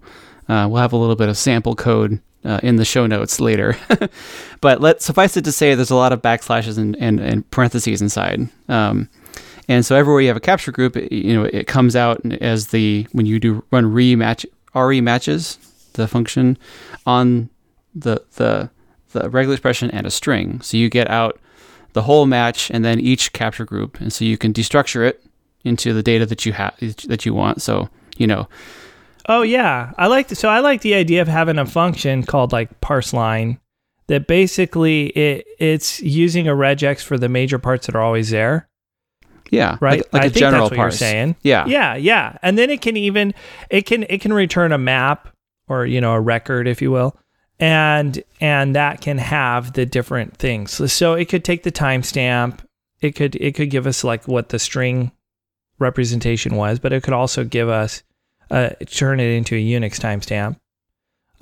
Uh, 0.54 0.68
we'll 0.68 0.82
have 0.82 0.94
a 0.94 0.98
little 0.98 1.16
bit 1.16 1.30
of 1.30 1.38
sample 1.38 1.76
code 1.76 2.22
uh, 2.46 2.60
in 2.62 2.76
the 2.76 2.86
show 2.86 3.08
notes 3.08 3.40
later. 3.40 3.76
but 4.62 4.82
let 4.82 5.02
suffice 5.02 5.36
it 5.36 5.44
to 5.46 5.52
say, 5.52 5.74
there's 5.74 5.90
a 5.90 5.96
lot 5.96 6.14
of 6.14 6.22
backslashes 6.22 6.78
and, 6.78 6.96
and, 6.98 7.20
and 7.20 7.50
parentheses 7.50 8.04
inside. 8.04 8.48
Um, 8.70 9.10
and 9.68 9.84
so 9.84 9.96
everywhere 9.96 10.22
you 10.22 10.28
have 10.28 10.38
a 10.38 10.42
capture 10.42 10.72
group, 10.72 10.96
it, 10.96 11.12
you 11.12 11.34
know, 11.34 11.46
it 11.46 11.66
comes 11.66 11.96
out 11.96 12.24
as 12.34 12.68
the 12.68 13.08
when 13.14 13.26
you 13.26 13.40
do 13.40 13.64
run 13.72 13.86
rematch 13.86 14.46
re 14.76 15.02
matches 15.02 15.58
the 15.94 16.08
function 16.08 16.58
on 17.08 17.50
the 17.96 18.24
the 18.36 18.70
the 19.14 19.30
regular 19.32 19.56
expression 19.56 19.90
and 19.90 20.06
a 20.06 20.12
string. 20.12 20.62
So 20.62 20.78
you 20.78 20.88
get 20.88 21.10
out 21.10 21.40
the 21.94 22.04
whole 22.04 22.28
match 22.28 22.70
and 22.70 22.86
then 22.86 23.00
each 23.00 23.34
capture 23.34 23.66
group, 23.66 24.00
and 24.00 24.14
so 24.14 24.24
you 24.24 24.38
can 24.38 24.54
destructure 24.54 25.08
it 25.08 25.26
into 25.64 25.94
the 25.94 26.04
data 26.04 26.28
that 26.28 26.46
you 26.46 26.54
have 26.54 26.76
that 27.08 27.26
you 27.26 27.34
want. 27.34 27.62
So 27.62 27.90
you 28.18 28.28
know, 28.28 28.48
Oh 29.28 29.42
yeah, 29.42 29.92
I 29.98 30.08
like 30.08 30.30
so 30.30 30.50
I 30.50 30.60
like 30.60 30.82
the 30.82 30.96
idea 30.96 31.22
of 31.22 31.28
having 31.28 31.58
a 31.58 31.66
function 31.66 32.24
called 32.24 32.52
like 32.52 32.82
parse 32.82 33.14
line 33.14 33.60
that 34.08 34.28
basically 34.28 35.08
it 35.08 35.46
it's 35.60 36.02
using 36.02 36.48
a 36.48 36.52
regex 36.52 37.02
for 37.02 37.18
the 37.18 37.30
major 37.30 37.58
parts 37.58 37.86
that 37.86 37.96
are 37.96 38.02
always 38.02 38.32
there, 38.32 38.68
yeah, 39.50 39.78
right? 39.80 40.00
like, 40.00 40.14
like 40.14 40.24
I 40.24 40.26
a 40.26 40.30
think 40.30 40.40
general 40.40 40.64
that's 40.64 40.72
what 40.72 40.78
parse. 40.78 41.02
you're 41.02 41.10
saying. 41.10 41.36
Yeah, 41.44 41.66
Yeah, 41.68 41.96
yeah. 41.96 42.38
And 42.42 42.58
then 42.58 42.70
it 42.70 42.82
can 42.82 42.98
even 42.98 43.34
it 43.70 43.84
can 43.86 44.04
it 44.10 44.20
can 44.20 44.34
return 44.34 44.72
a 44.72 44.78
map 44.78 45.30
or 45.68 45.86
you 45.86 46.02
know 46.02 46.14
a 46.14 46.20
record 46.20 46.68
if 46.68 46.82
you 46.82 46.92
will. 46.92 47.18
And 47.60 48.22
and 48.42 48.76
that 48.76 49.00
can 49.00 49.20
have 49.20 49.74
the 49.74 49.86
different 49.86 50.36
things. 50.36 50.72
So, 50.72 50.88
so 50.88 51.14
it 51.14 51.30
could 51.30 51.46
take 51.46 51.64
the 51.64 51.72
timestamp. 51.72 52.60
It 53.00 53.12
could 53.12 53.36
it 53.36 53.56
could 53.56 53.70
give 53.70 53.88
us 53.88 54.04
like 54.04 54.28
what 54.28 54.50
the 54.50 54.60
string 54.60 55.12
representation 55.80 56.56
was, 56.56 56.80
but 56.80 56.92
it 56.92 57.04
could 57.04 57.14
also 57.14 57.44
give 57.44 57.70
us 57.70 58.04
uh, 58.54 58.70
turn 58.86 59.20
it 59.20 59.32
into 59.36 59.56
a 59.56 59.60
Unix 59.60 60.00
timestamp 60.00 60.58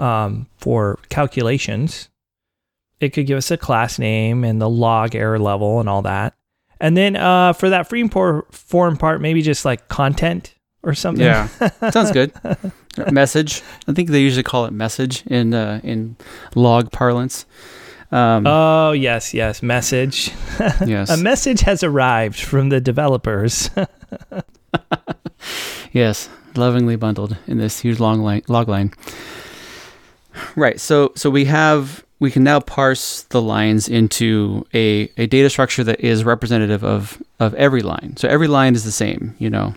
um, 0.04 0.48
for 0.58 0.98
calculations. 1.10 2.10
It 3.00 3.10
could 3.14 3.26
give 3.28 3.38
us 3.38 3.52
a 3.52 3.58
class 3.58 4.00
name 4.00 4.44
and 4.44 4.62
the 4.62 4.70
log 4.70 5.16
error 5.16 5.40
level 5.40 5.80
and 5.80 5.90
all 5.90 6.02
that. 6.04 6.34
And 6.80 6.96
then 6.98 7.16
uh, 7.16 7.54
for 7.54 7.70
that 7.70 7.88
free 7.90 8.08
form 8.08 8.98
part, 8.98 9.22
maybe 9.22 9.42
just 9.42 9.66
like 9.66 9.88
content 9.88 10.56
or 10.84 10.94
something. 10.96 11.24
yeah, 11.26 11.48
sounds 11.92 12.12
good. 12.12 12.32
message. 13.12 13.62
I 13.88 13.94
think 13.94 14.10
they 14.10 14.22
usually 14.22 14.44
call 14.44 14.66
it 14.66 14.72
message 14.72 15.24
in 15.28 15.54
uh, 15.54 15.80
in 15.84 16.16
log 16.56 16.92
parlance. 16.92 17.46
Um, 18.12 18.46
Oh 18.48 18.92
yes, 18.94 19.34
yes. 19.34 19.62
Message. 19.64 20.32
yes, 20.86 21.10
A 21.10 21.18
message 21.18 21.62
has 21.62 21.84
arrived 21.84 22.40
from 22.40 22.70
the 22.70 22.82
developers. 22.82 23.70
Yes, 25.94 26.30
lovingly 26.56 26.96
bundled 26.96 27.38
in 27.48 27.58
this 27.58 27.80
huge 27.80 28.00
long 28.00 28.22
line, 28.22 28.44
log 28.48 28.68
line. 28.68 28.94
Right. 30.56 30.80
So 30.80 31.12
so 31.16 31.30
we 31.30 31.46
have 31.46 32.04
we 32.22 32.30
can 32.30 32.44
now 32.44 32.60
parse 32.60 33.24
the 33.24 33.42
lines 33.42 33.90
into 33.90 34.64
a, 34.76 35.12
a 35.18 35.26
data 35.26 35.50
structure 35.50 35.84
that 35.84 36.00
is 36.02 36.24
representative 36.24 36.84
of, 36.84 37.20
of 37.40 37.56
every 37.56 37.82
line. 37.82 38.16
So 38.16 38.28
every 38.28 38.48
line 38.48 38.76
is 38.76 38.84
the 38.84 38.92
same, 38.92 39.36
you 39.40 39.50
know. 39.50 39.74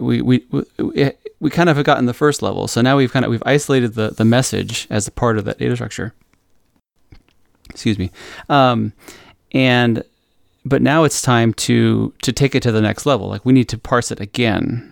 We, 0.00 0.20
we, 0.20 0.44
we, 0.50 1.12
we 1.38 1.50
kind 1.50 1.68
of 1.68 1.76
have 1.76 1.86
gotten 1.86 2.06
the 2.06 2.12
first 2.12 2.42
level. 2.42 2.66
So 2.66 2.80
now 2.80 2.96
we've 2.96 3.12
kind 3.12 3.24
of 3.24 3.30
we've 3.30 3.42
isolated 3.46 3.94
the, 3.94 4.10
the 4.10 4.24
message 4.24 4.88
as 4.90 5.06
a 5.06 5.12
part 5.12 5.38
of 5.38 5.44
that 5.44 5.58
data 5.58 5.76
structure. 5.76 6.12
Excuse 7.70 8.00
me. 8.00 8.10
Um, 8.48 8.92
and 9.52 10.02
but 10.64 10.82
now 10.82 11.04
it's 11.04 11.22
time 11.22 11.54
to 11.54 12.12
to 12.22 12.32
take 12.32 12.56
it 12.56 12.64
to 12.64 12.72
the 12.72 12.80
next 12.80 13.06
level. 13.06 13.28
Like 13.28 13.44
we 13.44 13.52
need 13.52 13.68
to 13.68 13.78
parse 13.78 14.10
it 14.10 14.20
again 14.20 14.91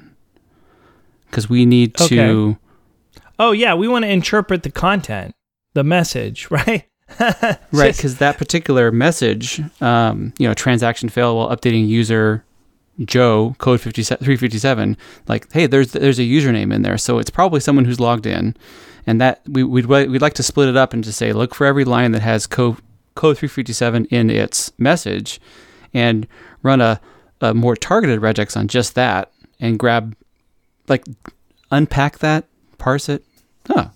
because 1.31 1.49
we 1.49 1.65
need 1.67 1.95
to. 2.09 2.59
Oh 3.39 3.53
yeah, 3.53 3.75
we 3.75 3.89
want 3.89 4.05
to 4.05 4.11
interpret 4.11 4.63
the 4.63 4.71
content, 4.71 5.35
the 5.75 5.85
message, 5.85 6.51
right? 6.51 6.87
Right, 7.73 7.97
because 7.97 8.19
that 8.19 8.39
particular 8.39 8.93
message, 8.93 9.61
um, 9.81 10.33
you 10.39 10.47
know, 10.47 10.55
transaction 10.55 11.09
fail 11.09 11.37
while 11.37 11.55
updating 11.55 11.89
user 11.89 12.45
Joe 13.05 13.55
code 13.59 13.81
50, 13.81 14.03
357. 14.03 14.97
Like, 15.27 15.51
hey, 15.53 15.67
there's 15.67 15.93
there's 15.93 16.19
a 16.19 16.23
username 16.23 16.73
in 16.73 16.83
there, 16.83 16.99
so 16.99 17.19
it's 17.19 17.31
probably 17.31 17.61
someone 17.61 17.85
who's 17.85 18.01
logged 18.01 18.27
in, 18.27 18.55
and 19.07 19.21
that 19.21 19.41
we 19.49 19.65
we'd 19.65 19.87
we'd 19.87 20.23
like 20.23 20.35
to 20.35 20.43
split 20.43 20.69
it 20.69 20.77
up 20.77 20.93
and 20.93 21.03
to 21.05 21.13
say, 21.13 21.33
look 21.33 21.55
for 21.55 21.67
every 21.67 21.85
line 21.85 22.13
that 22.13 22.23
has 22.23 22.47
code 22.47 22.77
code 23.15 23.39
357 23.39 24.05
in 24.07 24.31
its 24.31 24.73
message, 24.79 25.41
and 25.93 26.27
run 26.63 26.81
a, 26.81 27.01
a 27.41 27.55
more 27.55 27.77
targeted 27.77 28.21
regex 28.21 28.57
on 28.57 28.69
just 28.69 28.95
that, 28.95 29.33
and 29.59 29.79
grab, 29.79 30.15
like, 30.91 31.07
unpack 31.71 32.19
that, 32.19 32.47
parse 32.79 33.09
it. 33.09 33.25
Huh. 33.67 33.91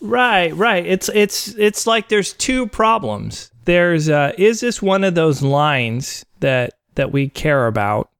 Right, 0.00 0.54
right. 0.54 0.84
It's 0.86 1.08
it's 1.14 1.48
it's 1.54 1.86
like 1.86 2.08
there's 2.08 2.32
two 2.32 2.66
problems. 2.66 3.50
There's 3.64 4.08
uh 4.08 4.32
is 4.38 4.60
this 4.60 4.82
one 4.82 5.04
of 5.04 5.14
those 5.14 5.42
lines 5.42 6.24
that 6.40 6.74
that 6.94 7.12
we 7.12 7.28
care 7.28 7.66
about? 7.66 8.10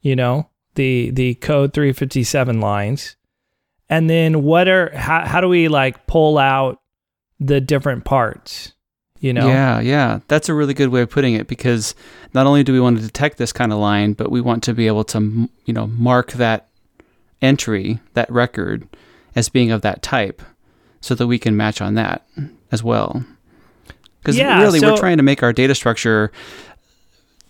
You 0.00 0.16
know, 0.16 0.48
the 0.74 1.10
the 1.10 1.34
code 1.34 1.72
357 1.72 2.60
lines. 2.60 3.16
And 3.88 4.08
then 4.08 4.42
what 4.42 4.68
are 4.68 4.96
how 4.96 5.26
how 5.26 5.40
do 5.40 5.48
we 5.48 5.68
like 5.68 6.06
pull 6.06 6.38
out 6.38 6.80
the 7.40 7.60
different 7.60 8.04
parts? 8.04 8.72
You 9.20 9.32
know? 9.32 9.46
Yeah, 9.46 9.78
yeah. 9.80 10.18
That's 10.26 10.48
a 10.48 10.54
really 10.54 10.74
good 10.74 10.88
way 10.88 11.02
of 11.02 11.10
putting 11.10 11.34
it 11.34 11.46
because 11.46 11.94
not 12.34 12.46
only 12.46 12.64
do 12.64 12.72
we 12.72 12.80
want 12.80 12.96
to 12.96 13.04
detect 13.04 13.38
this 13.38 13.52
kind 13.52 13.72
of 13.72 13.78
line, 13.78 14.14
but 14.14 14.32
we 14.32 14.40
want 14.40 14.64
to 14.64 14.74
be 14.74 14.88
able 14.88 15.04
to, 15.04 15.48
you 15.64 15.72
know, 15.72 15.86
mark 15.86 16.32
that 16.32 16.68
entry, 17.42 18.00
that 18.14 18.30
record 18.30 18.88
as 19.34 19.48
being 19.48 19.70
of 19.70 19.82
that 19.82 20.02
type 20.02 20.40
so 21.00 21.14
that 21.14 21.26
we 21.26 21.38
can 21.38 21.56
match 21.56 21.80
on 21.80 21.94
that 21.94 22.26
as 22.70 22.82
well. 22.82 23.24
Because 24.20 24.36
Yeah, 24.36 24.60
really, 24.62 24.80
we're 24.80 24.96
trying 24.96 25.16
to 25.16 25.22
make 25.22 25.42
our 25.42 25.52
data 25.52 25.74
structure, 25.74 26.30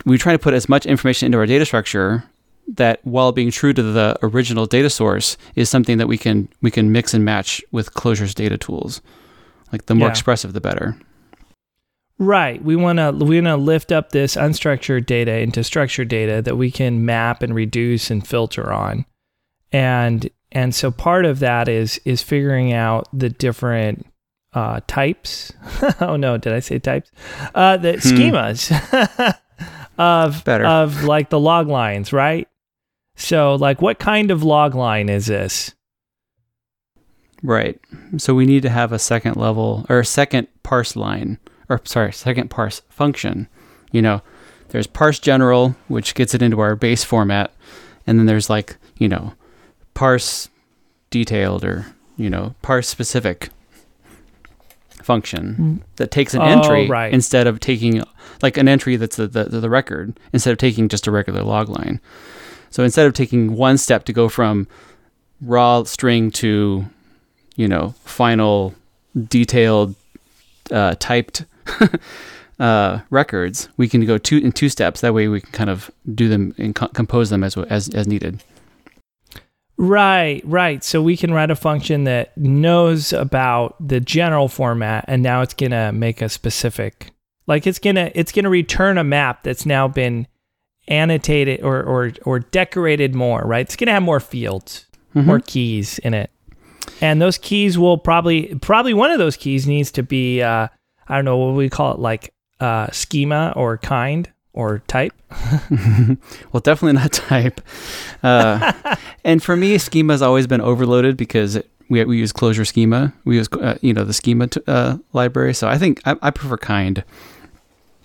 we 0.07 0.17
try 0.19 0.33
to 0.33 0.39
put 0.39 0.55
as 0.55 0.69
much 0.69 0.87
information 0.87 1.27
into 1.27 1.39
our 1.39 1.47
data 1.47 1.65
structure 1.67 2.25
that 2.67 3.01
while 3.05 3.33
being 3.33 3.51
true 3.51 3.73
to 3.73 3.83
the 3.83 4.17
original 4.23 4.67
data 4.67 4.89
source 4.89 5.37
is 5.55 5.69
something 5.69 5.99
that 5.99 6.07
we 6.09 6.17
can 6.17 6.49
we 6.63 6.71
can 6.71 6.93
mix 6.93 7.13
and 7.13 7.25
match 7.25 7.63
with 7.73 7.93
Clojure's 7.95 8.35
data 8.35 8.57
tools. 8.57 9.03
Like 9.73 9.87
the 9.87 9.95
more 9.95 10.09
Yeah. 10.09 10.13
expressive 10.13 10.53
the 10.53 10.61
better. 10.61 10.97
Right. 12.19 12.63
We 12.63 12.77
want 12.77 12.99
to 12.99 13.11
we 13.13 13.41
want 13.41 13.47
to 13.49 13.57
lift 13.57 13.91
up 13.91 14.11
this 14.13 14.37
unstructured 14.37 15.07
data 15.07 15.39
into 15.39 15.65
structured 15.65 16.09
data 16.09 16.41
that 16.43 16.57
we 16.57 16.71
can 16.71 17.05
map 17.05 17.43
and 17.43 17.55
reduce 17.55 18.11
and 18.11 18.27
filter 18.27 18.73
on. 18.73 19.05
And 19.73 20.29
and 20.51 20.75
so 20.75 20.91
part 20.91 21.25
of 21.25 21.39
that 21.41 21.69
is 21.69 22.01
is 22.05 22.23
figuring 22.23 22.73
out 22.73 23.09
the 23.13 23.31
different 23.31 24.07
uh, 24.53 24.81
types. 24.87 25.53
oh 26.01 26.17
no, 26.17 26.37
did 26.37 26.53
I 26.53 26.61
say 26.61 26.79
types? 26.79 27.11
Uh, 27.55 27.77
the 27.79 27.95
schemas 27.95 28.71
of 29.99 30.45
Better. 30.45 30.65
of 30.67 31.05
like 31.05 31.31
the 31.31 31.41
log 31.41 31.69
lines, 31.69 32.13
right? 32.13 32.49
So 33.17 33.55
like, 33.55 33.81
what 33.81 33.99
kind 33.99 34.31
of 34.31 34.43
log 34.43 34.75
line 34.75 35.09
is 35.09 35.27
this? 35.27 35.75
Right. 37.43 37.81
So 38.19 38.35
we 38.35 38.47
need 38.47 38.63
to 38.63 38.71
have 38.71 38.93
a 38.93 38.99
second 38.99 39.37
level 39.37 39.85
or 39.89 40.01
a 40.01 40.05
second 40.05 40.49
parse 40.63 40.95
line, 40.97 41.39
or 41.69 41.81
sorry, 41.85 42.13
second 42.13 42.51
parse 42.51 42.83
function. 42.89 43.49
You 43.91 44.03
know, 44.03 44.23
there's 44.69 44.87
parse 44.87 45.19
general, 45.19 45.75
which 45.89 46.15
gets 46.15 46.35
it 46.35 46.43
into 46.43 46.61
our 46.61 46.77
base 46.77 47.05
format, 47.05 47.53
and 48.07 48.19
then 48.19 48.27
there's 48.27 48.49
like 48.49 48.77
you 48.97 49.09
know, 49.09 49.35
parse 49.95 50.49
detailed 51.11 51.65
or 51.65 51.87
you 52.17 52.29
know, 52.31 52.55
parse 52.63 52.89
specific 52.89 53.49
function 55.03 55.83
that 55.97 56.11
takes 56.11 56.35
an 56.35 56.41
Oh, 56.43 56.45
entry 56.45 56.87
right. 56.89 57.13
instead 57.13 57.47
of 57.47 57.59
taking 57.59 58.03
like 58.41 58.57
an 58.57 58.69
entry 58.69 58.97
that's 58.97 59.17
the, 59.17 59.27
the 59.27 59.45
the 59.45 59.71
record 59.71 60.19
instead 60.33 60.53
of 60.53 60.59
taking 60.59 60.89
just 60.89 61.07
a 61.07 61.11
regular 61.11 61.43
log 61.43 61.69
line. 61.69 62.01
So 62.71 62.83
instead 62.85 63.07
of 63.07 63.13
taking 63.13 63.57
one 63.57 63.79
step 63.79 64.05
to 64.05 64.13
go 64.13 64.29
from 64.29 64.69
raw 65.41 65.83
string 65.85 66.31
to 66.33 66.87
you 67.57 67.69
know 67.69 67.95
final 68.05 68.75
detailed 69.29 69.95
uh, 70.71 70.95
typed 71.01 71.45
uh, 72.61 73.01
records, 73.11 73.69
we 73.77 73.89
can 73.89 74.07
go 74.07 74.19
two 74.19 74.39
in 74.39 74.53
two 74.53 74.69
steps. 74.69 75.01
That 75.01 75.15
way, 75.15 75.27
we 75.29 75.41
can 75.41 75.51
kind 75.53 75.71
of 75.71 75.91
do 76.15 76.29
them 76.29 76.55
and 76.59 76.75
co- 76.75 76.89
compose 76.89 77.31
them 77.31 77.43
as 77.43 77.57
as 77.57 77.89
as 77.91 78.07
needed. 78.07 78.43
Right, 79.85 80.43
right. 80.45 80.85
So 80.85 81.03
we 81.03 81.17
can 81.17 81.35
write 81.35 81.51
a 81.51 81.57
function 81.57 82.05
that 82.05 82.39
knows 82.39 83.13
about 83.13 83.75
the 83.85 83.99
general 83.99 84.47
format 84.47 85.05
and 85.09 85.25
now 85.25 85.43
it's 85.43 85.55
going 85.55 85.73
to 85.73 85.91
make 85.91 86.23
a 86.23 86.29
specific 86.29 87.11
like 87.49 87.67
it's 87.67 87.81
going 87.81 87.97
to 87.97 88.17
it's 88.17 88.31
going 88.31 88.45
to 88.45 88.49
return 88.49 88.97
a 88.97 89.03
map 89.03 89.43
that's 89.43 89.67
now 89.67 89.89
been 89.89 90.29
annotated 90.87 91.63
or 91.65 91.83
or 91.83 92.13
or 92.25 92.39
decorated 92.39 93.13
more, 93.17 93.43
right? 93.45 93.63
It's 93.67 93.75
going 93.75 93.89
to 93.89 93.93
have 93.93 94.05
more 94.05 94.21
fields, 94.21 94.87
Mhm. 95.17 95.25
more 95.25 95.41
keys 95.41 95.99
in 95.99 96.15
it. 96.15 96.31
And 97.01 97.21
those 97.21 97.37
keys 97.37 97.77
will 97.77 97.99
probably 97.99 98.55
probably 98.63 98.95
one 98.95 99.11
of 99.11 99.19
those 99.19 99.37
keys 99.37 99.67
needs 99.67 99.91
to 99.93 100.05
be 100.05 100.43
uh 100.43 100.69
I 101.09 101.17
don't 101.17 101.25
know 101.25 101.39
what 101.39 101.57
we 101.57 101.69
call 101.69 101.93
it 101.95 101.99
like 101.99 102.33
uh 102.61 102.87
schema 102.93 103.53
or 103.57 103.79
kind 103.79 104.31
or 104.55 104.81
type. 104.87 105.13
well, 106.53 106.61
definitely 106.63 106.93
not 106.95 107.13
type. 107.13 107.61
Uh, 108.23 108.73
and 109.25 109.43
for 109.43 109.57
me, 109.57 109.79
schema 109.79 110.13
has 110.13 110.23
always 110.23 110.47
been 110.47 110.61
overloaded 110.61 111.17
because 111.17 111.57
it, 111.57 111.69
we 111.89 112.05
we 112.05 112.19
use 112.19 112.33
Clojure 112.33 112.67
schema. 112.67 113.13
We 113.25 113.37
use 113.37 113.49
uh, 113.53 113.79
you 113.81 113.93
know 113.93 114.05
the 114.05 114.13
schema 114.13 114.49
t- 114.49 114.61
uh, 114.67 114.99
library. 115.13 115.55
So 115.55 115.69
I 115.69 115.79
think 115.79 116.01
I, 116.07 116.17
I 116.23 116.31
prefer 116.31 116.57
kind. 116.57 117.05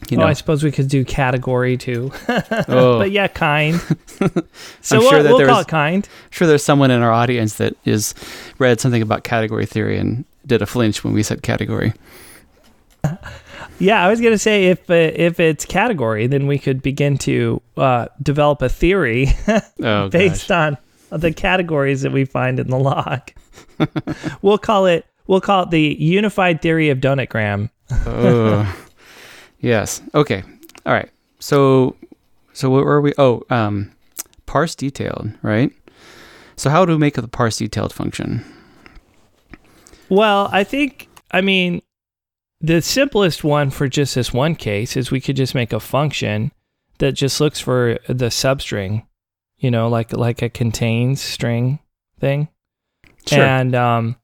You 0.10 0.18
oh, 0.18 0.22
know, 0.22 0.28
I 0.28 0.34
suppose 0.34 0.64
we 0.64 0.72
could 0.72 0.90
do 0.90 1.04
category 1.04 1.76
too. 1.76 2.12
Oh. 2.70 3.00
but 3.00 3.12
yeah, 3.12 3.28
kind. 3.28 3.82
So 4.82 4.98
I'm 4.98 5.02
we'll, 5.02 5.10
sure 5.10 5.24
that 5.24 5.30
we'll 5.30 5.38
there's- 5.38 5.52
call 5.52 5.62
it 5.62 5.68
kind. 5.68 6.08
sure 6.30 6.48
there's 6.48 6.64
someone 6.64 6.92
in 6.92 7.02
our 7.02 7.12
audience 7.12 7.56
that 7.56 7.76
is 7.86 8.14
read 8.58 8.80
something 8.80 9.02
about 9.02 9.24
category 9.24 9.66
theory 9.66 9.98
and 9.98 10.26
did 10.46 10.62
a 10.62 10.66
flinch 10.66 11.04
when 11.04 11.14
we 11.14 11.24
said 11.24 11.44
category. 11.44 11.94
Yeah, 13.80 14.04
I 14.04 14.10
was 14.10 14.20
gonna 14.22 14.38
say 14.38 14.66
if 14.66 14.90
uh, 14.90 14.94
if 14.94 15.40
it's 15.40 15.66
category, 15.66 16.28
then 16.28 16.48
we 16.48 16.58
could 16.58 16.82
begin 16.82 17.18
to 17.20 17.62
uh, 17.76 18.08
develop 18.22 18.62
a 18.62 18.70
theory 18.70 19.28
Oh, 19.84 20.10
based 20.10 20.52
on 20.52 20.78
the 21.10 21.32
categories 21.32 22.02
that 22.02 22.12
we 22.12 22.26
find 22.26 22.60
in 22.60 22.70
the 22.70 22.80
log. 22.80 23.22
we'll 24.42 24.58
call 24.58 24.88
it 24.88 25.06
we'll 25.28 25.42
call 25.42 25.64
it 25.64 25.70
the 25.70 25.96
unified 26.00 26.62
theory 26.62 26.90
of 26.90 27.00
donutgram. 27.00 27.70
oh, 28.06 28.76
yes. 29.60 30.02
Okay. 30.16 30.44
All 30.86 30.94
right. 30.94 31.10
So, 31.40 31.96
so 32.54 32.70
what 32.70 32.84
were 32.84 33.00
we? 33.00 33.14
Oh, 33.18 33.44
um, 33.52 33.92
parse 34.48 34.74
detailed, 34.74 35.32
right? 35.44 35.72
So 36.56 36.72
how 36.72 36.84
do 36.86 36.94
we 36.94 36.98
make 36.98 37.14
the 37.14 37.28
parse 37.28 37.58
detailed 37.58 37.94
function? 37.94 38.44
Well, 40.10 40.50
I 40.52 40.64
think 40.64 41.10
I 41.32 41.42
mean 41.42 41.82
the 42.62 42.82
simplest 42.82 43.44
one 43.44 43.70
for 43.70 43.88
just 43.88 44.16
this 44.16 44.34
one 44.34 44.56
case 44.56 44.98
is 44.98 45.12
we 45.12 45.22
could 45.22 45.36
just 45.36 45.56
make 45.56 45.74
a 45.74 45.80
function 45.80 46.52
that 47.00 47.12
just 47.14 47.40
looks 47.40 47.60
for 47.60 48.00
the 48.08 48.26
substring, 48.28 49.06
you 49.58 49.70
know, 49.70 49.88
like 49.88 50.14
like 50.14 50.42
a 50.42 50.50
contains 50.50 51.22
string 51.22 51.80
thing. 52.20 52.48
Sure. 53.28 53.44
And 53.44 53.76
um 53.76 54.16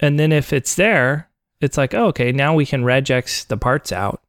and 0.00 0.18
then 0.18 0.32
if 0.32 0.52
it's 0.52 0.74
there, 0.76 1.28
it's 1.60 1.76
like, 1.76 1.92
oh, 1.92 2.06
okay, 2.06 2.32
now 2.32 2.54
we 2.54 2.64
can 2.64 2.82
regex 2.82 3.46
the 3.46 3.58
parts 3.58 3.92
out. 3.92 4.22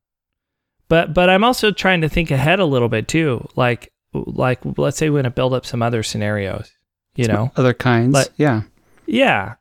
But 0.89 1.13
but 1.13 1.29
I'm 1.29 1.45
also 1.45 1.71
trying 1.71 2.01
to 2.01 2.09
think 2.09 2.31
ahead 2.31 2.59
a 2.59 2.65
little 2.65 2.89
bit 2.89 3.07
too. 3.07 3.47
Like 3.55 3.93
like 4.13 4.59
let's 4.77 4.97
say 4.97 5.09
we 5.09 5.15
want 5.15 5.25
to 5.25 5.31
build 5.31 5.53
up 5.53 5.65
some 5.65 5.81
other 5.81 6.03
scenarios, 6.03 6.69
you 7.15 7.27
know. 7.27 7.51
Other 7.55 7.73
kinds. 7.73 8.13
Like- 8.13 8.31
yeah. 8.35 8.63
Yeah. 9.05 9.55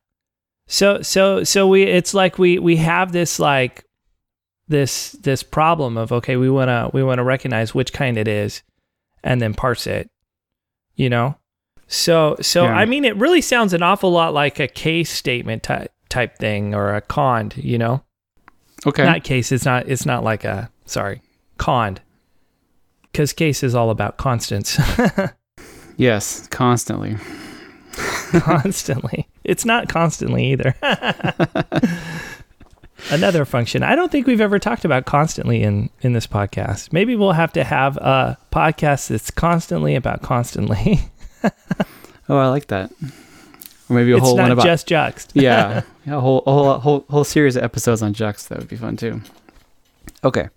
So 0.70 1.02
so 1.02 1.42
so 1.42 1.66
we 1.66 1.82
it's 1.82 2.14
like 2.14 2.38
we 2.38 2.60
we 2.60 2.76
have 2.76 3.10
this 3.10 3.40
like 3.40 3.84
this 4.68 5.12
this 5.20 5.42
problem 5.42 5.96
of 5.96 6.12
okay, 6.12 6.36
we 6.36 6.48
want 6.48 6.68
to 6.68 6.90
we 6.92 7.02
want 7.02 7.18
to 7.18 7.24
recognize 7.24 7.74
which 7.74 7.92
kind 7.92 8.16
it 8.16 8.28
is 8.28 8.62
and 9.24 9.42
then 9.42 9.52
parse 9.52 9.88
it. 9.88 10.08
You 10.94 11.10
know? 11.10 11.36
So 11.88 12.36
so 12.40 12.62
Yeah. 12.62 12.76
I 12.76 12.84
mean 12.84 13.04
it 13.04 13.16
really 13.16 13.40
sounds 13.40 13.74
an 13.74 13.82
awful 13.82 14.12
lot 14.12 14.32
like 14.32 14.60
a 14.60 14.68
case 14.68 15.10
statement 15.10 15.64
type 15.64 15.92
type 16.08 16.38
thing 16.38 16.72
or 16.72 16.94
a 16.94 17.00
cond, 17.00 17.56
you 17.56 17.76
know? 17.76 18.04
Okay. 18.86 19.02
Not 19.02 19.24
case, 19.24 19.50
it's 19.50 19.64
not 19.64 19.88
it's 19.88 20.06
not 20.06 20.22
like 20.22 20.44
a 20.44 20.70
sorry, 20.86 21.20
cond. 21.58 22.00
Cuz 23.12 23.32
case 23.32 23.64
is 23.64 23.74
all 23.74 23.90
about 23.90 24.18
constants. 24.18 24.78
yes. 25.96 26.46
Constantly. 26.46 27.16
constantly. 28.38 29.26
It's 29.44 29.64
not 29.64 29.88
constantly 29.88 30.52
either. 30.52 30.74
Another 33.10 33.46
function. 33.46 33.82
I 33.82 33.94
don't 33.94 34.12
think 34.12 34.26
we've 34.26 34.40
ever 34.40 34.58
talked 34.58 34.84
about 34.84 35.06
constantly 35.06 35.62
in 35.62 35.88
in 36.02 36.12
this 36.12 36.26
podcast. 36.26 36.92
Maybe 36.92 37.16
we'll 37.16 37.32
have 37.32 37.52
to 37.54 37.64
have 37.64 37.96
a 37.96 38.36
podcast 38.52 39.08
that's 39.08 39.30
constantly 39.30 39.94
about 39.94 40.22
constantly. 40.22 41.00
Oh, 42.28 42.36
I 42.38 42.46
like 42.46 42.68
that. 42.68 42.92
Or 43.88 43.96
maybe 43.96 44.12
a 44.12 44.16
it's 44.18 44.24
whole 44.24 44.36
one 44.36 44.52
about 44.52 44.64
just 44.64 44.86
juxt. 44.86 45.30
yeah, 45.34 45.82
yeah, 46.06 46.16
a 46.16 46.20
whole, 46.20 46.44
a 46.46 46.52
whole 46.52 46.78
whole 46.78 47.04
whole 47.10 47.24
series 47.24 47.56
of 47.56 47.64
episodes 47.64 48.02
on 48.02 48.14
juxt. 48.14 48.46
That 48.48 48.58
would 48.58 48.68
be 48.68 48.76
fun 48.76 48.96
too. 48.96 49.20
Okay. 50.22 50.48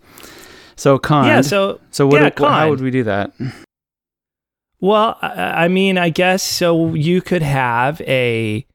So 0.76 1.00
con. 1.00 1.26
yeah. 1.26 1.42
So 1.42 1.80
so 1.90 2.06
what, 2.06 2.22
yeah, 2.22 2.30
do- 2.30 2.46
how 2.46 2.70
would 2.70 2.82
we 2.82 2.92
do 2.92 3.04
that? 3.06 3.32
Well, 4.80 5.18
I 5.24 5.68
mean, 5.68 5.98
I 5.98 6.10
guess 6.10 6.44
so. 6.44 6.94
You 6.94 7.24
could 7.24 7.42
have 7.42 8.00
a 8.02 8.68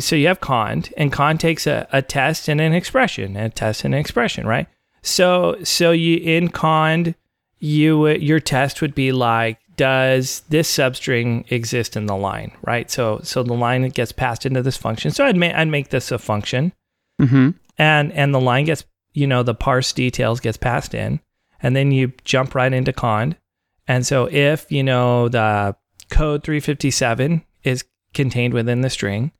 so 0.00 0.16
you 0.16 0.26
have 0.26 0.40
cond, 0.40 0.92
and 0.96 1.12
cond 1.12 1.40
takes 1.40 1.66
a, 1.66 1.86
a 1.92 2.02
test 2.02 2.48
and 2.48 2.60
an 2.60 2.72
expression, 2.72 3.36
and 3.36 3.46
a 3.46 3.54
test 3.54 3.84
and 3.84 3.94
an 3.94 4.00
expression, 4.00 4.46
right? 4.46 4.66
So 5.02 5.56
so 5.62 5.92
you 5.92 6.16
in 6.16 6.48
cond, 6.48 7.14
you 7.58 8.08
your 8.08 8.40
test 8.40 8.80
would 8.82 8.94
be 8.94 9.12
like, 9.12 9.58
does 9.76 10.40
this 10.48 10.74
substring 10.74 11.50
exist 11.52 11.96
in 11.96 12.06
the 12.06 12.16
line, 12.16 12.52
right? 12.62 12.90
So 12.90 13.20
so 13.22 13.42
the 13.42 13.54
line 13.54 13.88
gets 13.90 14.12
passed 14.12 14.44
into 14.46 14.62
this 14.62 14.76
function. 14.76 15.10
So 15.12 15.24
I'd 15.24 15.36
make 15.36 15.54
I'd 15.54 15.68
make 15.68 15.90
this 15.90 16.10
a 16.10 16.18
function, 16.18 16.72
Mm-hmm. 17.20 17.50
and 17.78 18.12
and 18.12 18.34
the 18.34 18.40
line 18.40 18.64
gets 18.66 18.84
you 19.14 19.26
know 19.26 19.42
the 19.42 19.54
parse 19.54 19.92
details 19.94 20.40
gets 20.40 20.58
passed 20.58 20.92
in 20.94 21.18
and 21.62 21.74
then 21.74 21.90
you 21.90 22.12
jump 22.24 22.54
right 22.54 22.70
into 22.74 22.92
cond 22.92 23.36
and 23.88 24.06
so 24.06 24.28
if 24.30 24.70
you 24.70 24.82
know 24.82 25.30
the 25.30 25.74
code 26.10 26.44
357 26.44 27.42
is 27.64 27.84
contained 28.12 28.52
within 28.52 28.82
the 28.82 28.90
string 28.90 29.32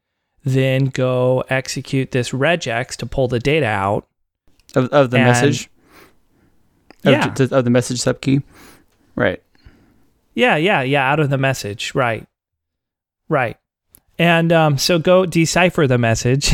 then 0.47 0.87
go 0.87 1.43
execute 1.51 2.13
this 2.13 2.31
regex 2.31 2.95
to 2.97 3.05
pull 3.05 3.27
the 3.27 3.41
data 3.41 3.67
out 3.67 4.07
Of 4.77 4.89
of 4.91 5.11
the 5.11 5.19
And- 5.19 5.27
message. 5.27 5.69
Of, 7.05 7.13
Yeah. 7.13 7.35
of 7.51 7.65
the 7.65 7.71
message 7.71 7.99
subkey. 8.01 8.43
Right. 9.17 9.43
yeah 10.35 10.57
yeah 10.57 10.83
yeah 10.83 11.11
out 11.11 11.21
of 11.21 11.31
the 11.31 11.39
message 11.39 11.95
right 11.95 12.27
right 13.29 13.57
and 14.19 14.53
um, 14.53 14.77
so 14.79 14.99
go 14.99 15.25
decipher 15.27 15.87
the 15.87 15.97
message 15.99 16.53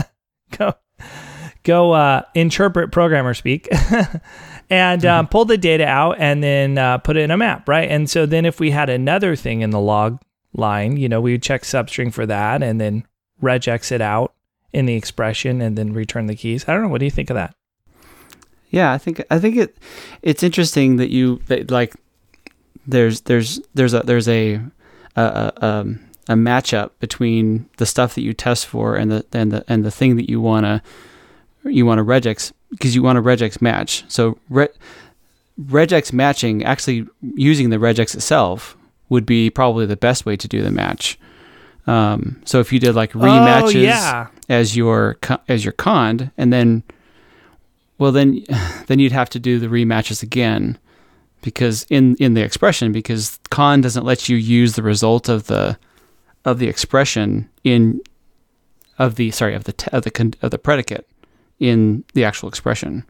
go 0.58 0.72
go 1.64 1.92
uh, 1.92 2.22
interpret 2.34 2.90
programmer 2.92 3.34
speak 3.34 3.68
and 4.70 5.04
um, 5.04 5.26
pull 5.28 5.44
the 5.44 5.58
data 5.58 5.86
out 5.86 6.16
and 6.18 6.42
then 6.42 6.78
uh, 6.78 6.98
put 6.98 7.16
it 7.16 7.20
in 7.20 7.30
a 7.30 7.36
map 7.36 7.68
right 7.68 7.90
and 7.90 8.08
so 8.08 8.24
then 8.24 8.44
if 8.46 8.58
we 8.60 8.70
had 8.70 8.88
another 8.88 9.36
thing 9.36 9.60
in 9.60 9.70
the 9.70 9.80
log 9.80 10.18
line 10.54 10.96
you 10.96 11.08
know 11.08 11.20
we 11.20 11.32
would 11.32 11.42
check 11.42 11.62
substring 11.62 12.10
for 12.12 12.24
that 12.24 12.62
and 12.62 12.80
then 12.80 13.04
regex 13.42 13.92
it 13.92 14.00
out 14.00 14.34
in 14.72 14.86
the 14.86 14.94
expression 14.94 15.60
and 15.60 15.76
then 15.78 15.92
return 15.92 16.26
the 16.26 16.36
keys 16.36 16.64
i 16.68 16.72
don't 16.72 16.82
know 16.82 16.88
what 16.88 16.98
do 16.98 17.04
you 17.04 17.10
think 17.10 17.30
of 17.30 17.34
that 17.34 17.54
Yeah, 18.70 18.92
I 18.92 18.98
think 18.98 19.24
I 19.30 19.38
think 19.38 19.56
it 19.56 19.76
it's 20.22 20.42
interesting 20.42 20.96
that 20.96 21.10
you 21.10 21.40
that 21.46 21.70
like 21.70 21.94
there's 22.86 23.22
there's 23.22 23.60
there's 23.74 23.94
a 23.94 24.00
there's 24.00 24.28
a 24.28 24.60
a, 25.16 25.22
a, 25.22 25.64
um, 25.64 26.00
a 26.28 26.34
matchup 26.34 26.90
between 27.00 27.68
the 27.78 27.86
stuff 27.86 28.14
that 28.14 28.22
you 28.22 28.34
test 28.34 28.66
for 28.66 28.94
and 28.94 29.10
the 29.10 29.26
and 29.32 29.52
the 29.52 29.64
and 29.68 29.84
the 29.84 29.90
thing 29.90 30.16
that 30.16 30.28
you 30.28 30.40
wanna 30.40 30.82
you 31.64 31.86
want 31.86 31.98
to 31.98 32.04
regex 32.04 32.52
because 32.70 32.94
you 32.94 33.02
want 33.02 33.18
a 33.18 33.22
regex 33.22 33.62
match. 33.62 34.04
So 34.08 34.38
re, 34.50 34.68
regex 35.60 36.12
matching 36.12 36.62
actually 36.62 37.06
using 37.34 37.70
the 37.70 37.78
regex 37.78 38.14
itself 38.14 38.76
would 39.08 39.24
be 39.24 39.48
probably 39.48 39.86
the 39.86 39.96
best 39.96 40.26
way 40.26 40.36
to 40.36 40.46
do 40.46 40.62
the 40.62 40.70
match. 40.70 41.18
Um, 41.88 42.40
so 42.44 42.60
if 42.60 42.72
you 42.72 42.78
did 42.78 42.94
like 42.94 43.12
rematches 43.12 43.76
oh, 43.76 43.78
yeah. 43.78 44.26
as 44.48 44.76
your 44.76 45.16
as 45.48 45.64
your 45.64 45.72
cond, 45.72 46.30
and 46.36 46.52
then 46.52 46.82
well 47.98 48.12
then 48.12 48.44
then 48.86 48.98
you'd 48.98 49.12
have 49.12 49.30
to 49.30 49.38
do 49.38 49.58
the 49.58 49.68
rematches 49.68 50.22
again 50.22 50.78
because 51.42 51.86
in 51.88 52.14
in 52.16 52.34
the 52.34 52.42
expression 52.42 52.92
because 52.92 53.38
cond 53.50 53.82
doesn't 53.84 54.04
let 54.04 54.28
you 54.28 54.36
use 54.36 54.74
the 54.74 54.82
result 54.82 55.28
of 55.28 55.46
the 55.46 55.78
of 56.44 56.58
the 56.58 56.68
expression 56.68 57.48
in 57.64 58.00
of 58.98 59.14
the 59.14 59.30
sorry 59.30 59.54
of 59.54 59.64
the 59.64 59.72
te- 59.72 59.90
of 59.92 60.02
the 60.04 60.10
con- 60.10 60.34
of 60.42 60.50
the 60.50 60.58
predicate 60.58 61.08
in 61.58 62.04
the 62.14 62.24
actual 62.24 62.48
expression. 62.48 63.04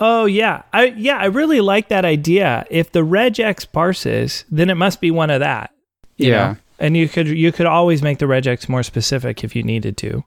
Oh 0.00 0.24
yeah, 0.24 0.62
I 0.72 0.86
yeah 0.96 1.18
I 1.18 1.26
really 1.26 1.60
like 1.60 1.88
that 1.88 2.04
idea. 2.04 2.66
If 2.70 2.90
the 2.90 3.00
regex 3.04 3.70
parses, 3.70 4.44
then 4.50 4.70
it 4.70 4.74
must 4.74 5.00
be 5.00 5.10
one 5.12 5.30
of 5.30 5.38
that. 5.40 5.70
you 6.16 6.30
Yeah. 6.30 6.36
know? 6.52 6.56
And 6.78 6.96
you 6.96 7.08
could 7.08 7.28
you 7.28 7.52
could 7.52 7.66
always 7.66 8.02
make 8.02 8.18
the 8.18 8.26
regex 8.26 8.68
more 8.68 8.82
specific 8.82 9.44
if 9.44 9.54
you 9.54 9.62
needed 9.62 9.96
to. 9.98 10.24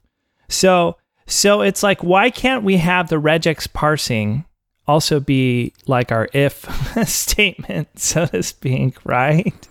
So 0.48 0.96
so 1.26 1.60
it's 1.60 1.82
like 1.82 2.02
why 2.02 2.30
can't 2.30 2.64
we 2.64 2.78
have 2.78 3.08
the 3.08 3.20
regex 3.20 3.72
parsing 3.72 4.44
also 4.86 5.20
be 5.20 5.74
like 5.86 6.10
our 6.10 6.28
if 6.32 6.64
statement, 7.06 7.88
so 7.98 8.26
to 8.26 8.42
speak, 8.42 8.96
right? 9.04 9.68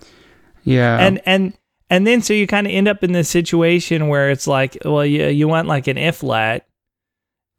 Yeah. 0.64 0.98
and 1.00 1.22
and 1.26 1.54
and 1.90 2.06
then 2.06 2.22
so 2.22 2.34
you 2.34 2.46
kind 2.48 2.68
of 2.68 2.74
end 2.74 2.88
up 2.88 3.04
in 3.04 3.14
this 3.14 3.30
situation 3.30 4.10
where 4.10 4.30
it's 4.30 4.48
like 4.48 4.78
well 4.84 5.06
you, 5.06 5.26
you 5.28 5.48
want 5.48 5.68
like 5.68 5.88
an 5.88 5.98
if 5.98 6.24
let 6.24 6.68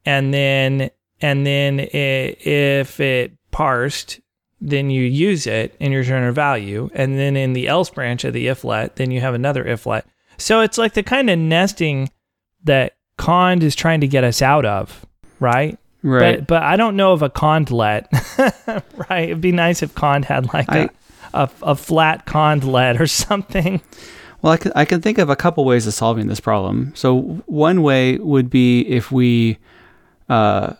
and 0.04 0.33
then 0.33 0.90
and 1.20 1.46
then 1.46 1.81
i 1.81 2.37
if 2.40 3.00
it 3.00 3.33
parsed 3.50 4.20
then 4.61 4.90
you 4.90 5.03
use 5.03 5.47
it 5.47 5.75
in 5.79 5.92
your 5.92 6.01
return 6.01 6.33
value 6.35 6.90
and 6.94 7.18
then 7.18 7.37
in 7.37 7.53
the 7.53 7.68
else 7.68 7.90
branch 7.90 8.25
of 8.25 8.33
the 8.33 8.49
if 8.49 8.64
let 8.64 8.97
then 8.97 9.11
you 9.11 9.21
have 9.21 9.35
another 9.35 9.64
if 9.64 9.87
let 9.87 10.07
so 10.37 10.61
it's 10.61 10.79
like 10.79 10.94
the 10.94 11.03
kind 11.03 11.31
of 11.31 11.38
nesting 11.38 12.11
that 12.64 12.97
cond 13.16 13.62
is 13.62 13.75
trying 13.75 14.01
to 14.01 14.09
get 14.09 14.25
us 14.25 14.42
out 14.42 14.64
of 14.64 15.07
right 15.40 15.79
right. 16.03 16.38
but 16.38 16.47
but 16.47 16.62
I 16.62 16.77
don't 16.77 16.97
know 16.97 17.12
of 17.12 17.23
a 17.23 17.31
cond 17.31 17.71
let. 17.71 18.09
right? 19.11 19.25
It'd 19.25 19.40
be 19.40 19.53
nice 19.53 19.83
if 19.83 19.94
cond 19.94 20.25
had 20.25 20.53
like 20.53 20.68
a 20.68 20.85
I- 20.85 20.90
a 21.35 21.51
a 21.62 21.75
flat 21.75 22.27
cond 22.27 22.64
let 22.64 23.01
or 23.01 23.07
something. 23.07 23.81
Well, 24.40 24.53
I 24.53 24.57
can, 24.57 24.73
I 24.77 24.85
can 24.85 25.01
think 25.01 25.18
of 25.18 25.29
a 25.29 25.37
couple 25.37 25.64
ways 25.64 25.87
of 25.87 25.94
solving 25.94 26.29
this 26.29 26.38
problem. 26.38 26.92
So 26.94 27.42
one 27.47 27.83
way 27.83 28.18
would 28.18 28.49
be 28.49 28.83
if 28.83 29.11
we 29.11 29.59
uh, 30.29 30.75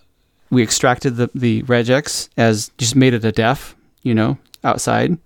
we 0.50 0.62
extracted 0.62 1.16
the, 1.16 1.30
the 1.34 1.62
regex 1.64 2.28
as 2.37 2.70
just 2.78 2.96
made 2.96 3.14
it 3.14 3.24
a 3.24 3.32
def, 3.32 3.76
you 4.02 4.14
know, 4.14 4.38
outside. 4.64 5.18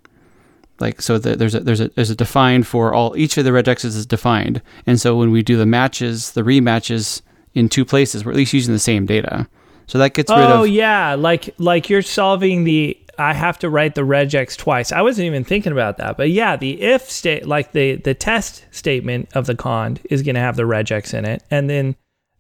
Like 0.81 1.01
so 1.01 1.19
there's 1.19 1.55
a 1.55 1.61
there's 1.61 1.81
a 1.81 1.89
there's 1.91 2.11
a 2.11 2.17
defined 2.17 2.67
for 2.67 2.93
all 2.93 3.17
each 3.17 3.37
of 3.37 3.45
the 3.45 3.51
regexes 3.51 3.97
is 3.97 4.05
defined. 4.05 4.61
And 4.87 5.01
so 5.01 5.17
when 5.17 5.31
we 5.31 5.43
do 5.43 5.57
the 5.57 5.67
matches, 5.67 6.33
the 6.33 6.43
rematches 6.43 7.23
in 7.55 7.69
two 7.69 7.85
places, 7.85 8.25
we're 8.25 8.33
at 8.33 8.37
least 8.37 8.53
using 8.53 8.75
the 8.75 8.81
same 8.81 9.07
data. 9.07 9.47
So 9.87 9.99
that 9.99 10.15
gets 10.15 10.31
rid 10.31 10.41
of. 10.41 10.61
Oh 10.61 10.63
yeah, 10.65 11.15
like 11.15 11.55
like 11.59 11.89
you're 11.89 12.03
solving 12.03 12.65
the 12.65 12.99
I 13.19 13.35
have 13.35 13.59
to 13.61 13.71
write 13.71 13.95
the 13.95 14.03
regex 14.03 14.57
twice. 14.57 14.91
I 14.91 15.03
wasn't 15.03 15.27
even 15.27 15.45
thinking 15.45 15.71
about 15.71 15.99
that. 15.99 16.17
But 16.17 16.31
yeah, 16.31 16.57
the 16.57 16.81
if 16.81 17.11
state 17.11 17.47
like 17.47 17.73
the 17.73 17.97
the 17.97 18.15
test 18.15 18.65
statement 18.71 19.29
of 19.35 19.47
the 19.47 19.55
cond 19.55 20.01
is 20.11 20.23
going 20.23 20.35
to 20.35 20.41
have 20.41 20.57
the 20.57 20.63
regex 20.65 21.15
in 21.15 21.25
it 21.25 21.45
and 21.51 21.69
then 21.71 21.95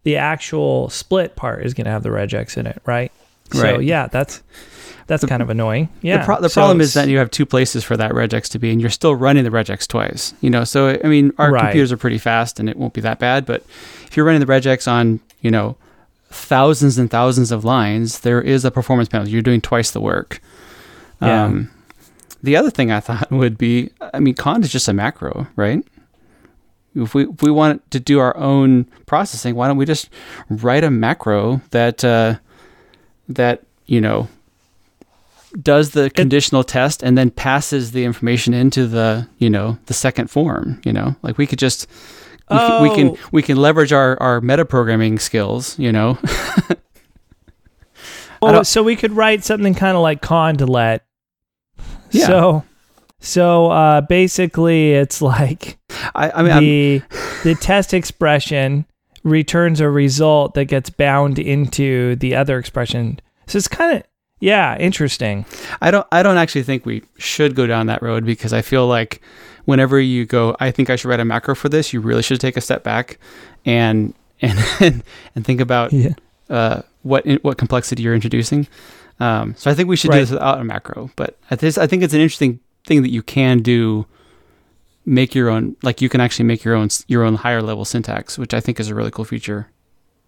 the 0.04 0.16
actual 0.16 0.88
split 0.90 1.36
part 1.36 1.64
is 1.64 1.74
going 1.74 1.84
to 1.84 1.90
have 1.90 2.02
the 2.02 2.08
regex 2.10 2.56
in 2.56 2.66
it, 2.66 2.80
right? 2.86 3.12
Right. 3.54 3.60
So 3.74 3.78
yeah, 3.80 4.06
that's 4.08 4.42
that's 5.06 5.24
kind 5.24 5.42
of 5.42 5.50
annoying. 5.50 5.88
Yeah. 6.00 6.18
The, 6.18 6.24
pro- 6.24 6.40
the 6.40 6.48
So 6.48 6.60
problem 6.60 6.80
is 6.80 6.94
that 6.94 7.08
you 7.08 7.18
have 7.18 7.30
two 7.30 7.44
places 7.44 7.84
for 7.84 7.96
that 7.96 8.12
regex 8.12 8.48
to 8.50 8.58
be, 8.58 8.70
and 8.70 8.80
you're 8.80 8.88
still 8.90 9.14
running 9.14 9.44
the 9.44 9.50
regex 9.50 9.86
twice. 9.86 10.32
You 10.40 10.48
know, 10.50 10.64
so 10.64 10.98
I 11.04 11.08
mean, 11.08 11.32
our 11.38 11.50
Right. 11.52 11.60
computers 11.64 11.92
are 11.92 11.96
pretty 11.96 12.18
fast, 12.18 12.58
and 12.60 12.68
it 12.68 12.76
won't 12.76 12.94
be 12.94 13.00
that 13.02 13.18
bad. 13.18 13.44
But 13.44 13.62
if 14.06 14.16
you're 14.16 14.24
running 14.24 14.40
the 14.40 14.46
regex 14.46 14.90
on, 14.90 15.20
you 15.40 15.50
know, 15.50 15.76
thousands 16.30 16.98
and 16.98 17.10
thousands 17.10 17.52
of 17.52 17.64
lines, 17.64 18.20
there 18.20 18.40
is 18.40 18.64
a 18.64 18.70
performance 18.70 19.08
penalty. 19.08 19.32
You're 19.32 19.42
doing 19.42 19.60
twice 19.60 19.90
the 19.90 20.00
work. 20.00 20.40
Yeah. 21.20 21.44
Um, 21.44 21.70
the 22.42 22.56
other 22.56 22.70
thing 22.70 22.90
I 22.90 23.00
thought 23.00 23.30
would 23.30 23.58
be, 23.58 23.90
I 24.14 24.18
mean, 24.20 24.34
cond 24.34 24.64
is 24.64 24.72
just 24.72 24.88
a 24.88 24.92
macro, 24.92 25.46
right? 25.56 25.84
If 26.94 27.14
we 27.14 27.24
if 27.24 27.42
we 27.42 27.50
want 27.50 27.88
to 27.90 28.00
do 28.00 28.18
our 28.18 28.36
own 28.36 28.84
processing, 29.06 29.54
why 29.54 29.66
don't 29.68 29.76
we 29.76 29.86
just 29.86 30.10
write 30.48 30.84
a 30.84 30.90
macro 30.90 31.60
that 31.70 32.04
uh, 32.04 32.36
that 33.28 33.62
you 33.86 34.00
know 34.00 34.28
does 35.60 35.90
the 35.90 36.08
conditional 36.10 36.64
test 36.64 37.02
and 37.02 37.16
then 37.16 37.30
passes 37.30 37.92
the 37.92 38.04
information 38.04 38.54
into 38.54 38.86
the 38.86 39.28
you 39.38 39.50
know 39.50 39.78
the 39.86 39.92
second 39.92 40.30
form 40.30 40.80
you 40.82 40.92
know 40.92 41.14
like 41.20 41.36
we 41.36 41.46
could 41.46 41.58
just 41.58 41.86
we, 42.50 42.56
can, 42.56 42.82
we 42.82 42.94
can 42.94 43.08
Oh. 43.10 43.18
we 43.32 43.42
can 43.42 43.58
leverage 43.58 43.92
our 43.92 44.16
our 44.22 44.40
metaprogramming 44.40 45.20
skills 45.20 45.78
you 45.78 45.92
know 45.92 46.18
Well, 48.42 48.64
so 48.64 48.82
we 48.82 48.96
could 48.96 49.12
write 49.12 49.44
something 49.44 49.72
kind 49.74 49.96
of 49.96 50.02
like 50.02 50.20
cond 50.20 50.68
let. 50.68 51.06
Yeah. 52.10 52.26
So, 52.26 52.64
so 53.22 53.70
uh, 53.70 54.00
basically, 54.02 54.92
it's 54.92 55.22
like 55.22 55.78
i 56.14 56.30
i 56.30 56.42
mean 56.42 56.58
the 56.60 57.02
the 57.44 57.54
test 57.54 57.94
expression 57.94 58.84
returns 59.24 59.80
a 59.80 59.88
result 59.88 60.54
that 60.54 60.64
gets 60.66 60.90
bound 60.90 61.38
into 61.38 62.16
the 62.16 62.34
other 62.34 62.58
expression. 62.58 63.20
So 63.46 63.56
it's 63.58 63.68
kind 63.68 63.96
of 63.98 64.02
yeah, 64.40 64.76
interesting. 64.78 65.46
i 65.80 65.90
don't 65.92 66.06
i 66.12 66.22
don't 66.22 66.36
actually 66.36 66.64
think 66.64 66.84
we 66.84 67.02
should 67.18 67.54
go 67.54 67.66
down 67.66 67.86
that 67.86 68.02
road 68.02 68.24
because 68.24 68.52
i 68.52 68.60
feel 68.62 68.86
like 68.88 69.22
whenever 69.66 70.00
you 70.00 70.26
go 70.26 70.56
i 70.58 70.72
think 70.72 70.90
i 70.90 70.96
should 70.96 71.08
write 71.08 71.20
a 71.20 71.24
macro 71.24 71.54
for 71.54 71.68
this 71.68 71.92
you 71.92 72.00
really 72.00 72.22
should 72.22 72.40
take 72.40 72.56
a 72.56 72.60
step 72.60 72.82
back 72.82 73.18
and 73.64 74.12
and 74.40 74.58
and 75.36 75.44
think 75.46 75.60
about 75.60 75.92
Yeah. 75.92 76.14
uh, 76.50 76.82
what 77.02 77.24
what 77.42 77.56
complexity 77.58 78.02
you're 78.02 78.14
introducing. 78.16 78.66
Um, 79.20 79.54
so 79.56 79.70
I 79.70 79.74
think 79.74 79.88
we 79.88 79.94
should 79.96 80.10
Right. 80.10 80.16
do 80.18 80.22
this 80.24 80.30
without 80.32 80.58
a 80.60 80.64
macro. 80.64 81.10
But 81.14 81.38
at 81.50 81.60
this, 81.60 81.78
I 81.78 81.86
think 81.86 82.02
it's 82.02 82.14
an 82.14 82.20
interesting 82.20 82.58
thing 82.84 83.02
that 83.02 83.10
you 83.10 83.22
can 83.22 83.58
do. 83.60 84.06
Make 85.04 85.34
your 85.34 85.50
own, 85.50 85.74
like 85.82 86.00
you 86.00 86.08
can 86.08 86.20
actually 86.20 86.44
make 86.44 86.62
your 86.62 86.76
own 86.76 86.88
your 87.08 87.24
own 87.24 87.34
higher 87.34 87.60
level 87.60 87.84
syntax, 87.84 88.38
which 88.38 88.54
I 88.54 88.60
think 88.60 88.78
is 88.78 88.88
a 88.88 88.94
really 88.94 89.10
cool 89.10 89.24
feature. 89.24 89.68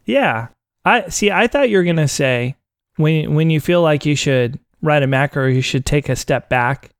Yeah. 0.04 0.48
I 0.84 1.08
see. 1.08 1.30
I 1.30 1.46
thought 1.46 1.70
you 1.70 1.78
were 1.78 1.84
gonna 1.84 2.08
say 2.08 2.56
when 2.96 3.34
when 3.34 3.50
you 3.50 3.60
feel 3.60 3.82
like 3.82 4.04
you 4.04 4.16
should 4.16 4.58
write 4.82 5.04
a 5.04 5.06
macro, 5.06 5.46
you 5.46 5.60
should 5.60 5.86
take 5.86 6.08
a 6.08 6.16
step 6.16 6.48
back 6.48 6.90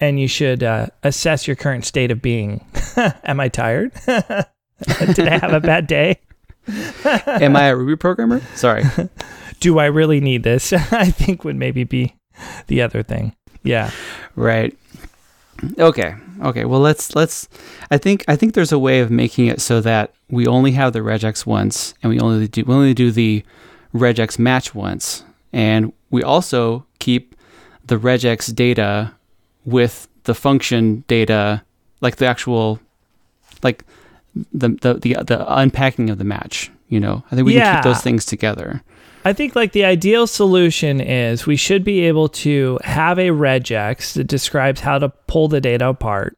and 0.00 0.20
you 0.20 0.28
should 0.28 0.62
uh, 0.62 0.86
assess 1.02 1.46
your 1.46 1.56
current 1.56 1.84
state 1.84 2.10
of 2.10 2.20
being. 2.20 2.64
Am 3.24 3.40
I 3.40 3.48
tired? 3.48 3.92
Did 4.06 5.28
I 5.28 5.38
have 5.38 5.52
a 5.52 5.60
bad 5.60 5.86
day? 5.86 6.18
Am 7.04 7.56
I 7.56 7.64
a 7.68 7.76
Ruby 7.76 7.96
programmer? 7.96 8.40
Sorry. 8.54 8.84
Do 9.60 9.78
I 9.78 9.86
really 9.86 10.20
need 10.20 10.42
this? 10.42 10.72
I 10.72 11.10
think 11.10 11.44
would 11.44 11.56
maybe 11.56 11.84
be 11.84 12.14
the 12.66 12.82
other 12.82 13.02
thing. 13.02 13.34
Yeah. 13.62 13.90
Right. 14.36 14.76
Okay. 15.78 16.14
Okay. 16.42 16.64
Well, 16.64 16.80
let's 16.80 17.14
let's. 17.14 17.48
I 17.90 17.98
think 17.98 18.24
I 18.28 18.36
think 18.36 18.54
there's 18.54 18.72
a 18.72 18.78
way 18.78 19.00
of 19.00 19.10
making 19.10 19.46
it 19.46 19.60
so 19.60 19.80
that 19.80 20.12
we 20.28 20.46
only 20.46 20.72
have 20.72 20.92
the 20.92 21.00
regex 21.00 21.46
once, 21.46 21.94
and 22.02 22.10
we 22.10 22.20
only 22.20 22.48
do 22.48 22.64
we 22.64 22.74
only 22.74 22.94
do 22.94 23.10
the 23.10 23.44
regex 23.94 24.38
match 24.38 24.74
once, 24.74 25.24
and 25.52 25.92
we 26.10 26.22
also 26.22 26.84
keep 26.98 27.34
the 27.86 27.96
regex 27.96 28.54
data 28.54 29.12
with 29.64 30.08
the 30.24 30.34
function 30.34 31.04
data, 31.06 31.62
like 32.00 32.16
the 32.16 32.26
actual, 32.26 32.80
like 33.62 33.84
the 34.34 34.68
the 34.68 34.94
the, 34.94 35.14
the 35.24 35.54
unpacking 35.54 36.10
of 36.10 36.18
the 36.18 36.24
match. 36.24 36.70
You 36.88 37.00
know, 37.00 37.24
I 37.30 37.34
think 37.34 37.46
we 37.46 37.54
can 37.54 37.76
keep 37.76 37.84
those 37.84 38.02
things 38.02 38.24
together. 38.24 38.82
I 39.24 39.32
think 39.32 39.56
like 39.56 39.72
the 39.72 39.84
ideal 39.84 40.26
solution 40.26 41.00
is 41.00 41.46
we 41.46 41.56
should 41.56 41.82
be 41.84 42.00
able 42.00 42.28
to 42.28 42.78
have 42.84 43.18
a 43.18 43.28
regex 43.28 44.12
that 44.14 44.24
describes 44.26 44.80
how 44.80 44.98
to 44.98 45.08
pull 45.26 45.48
the 45.48 45.60
data 45.60 45.88
apart 45.88 46.36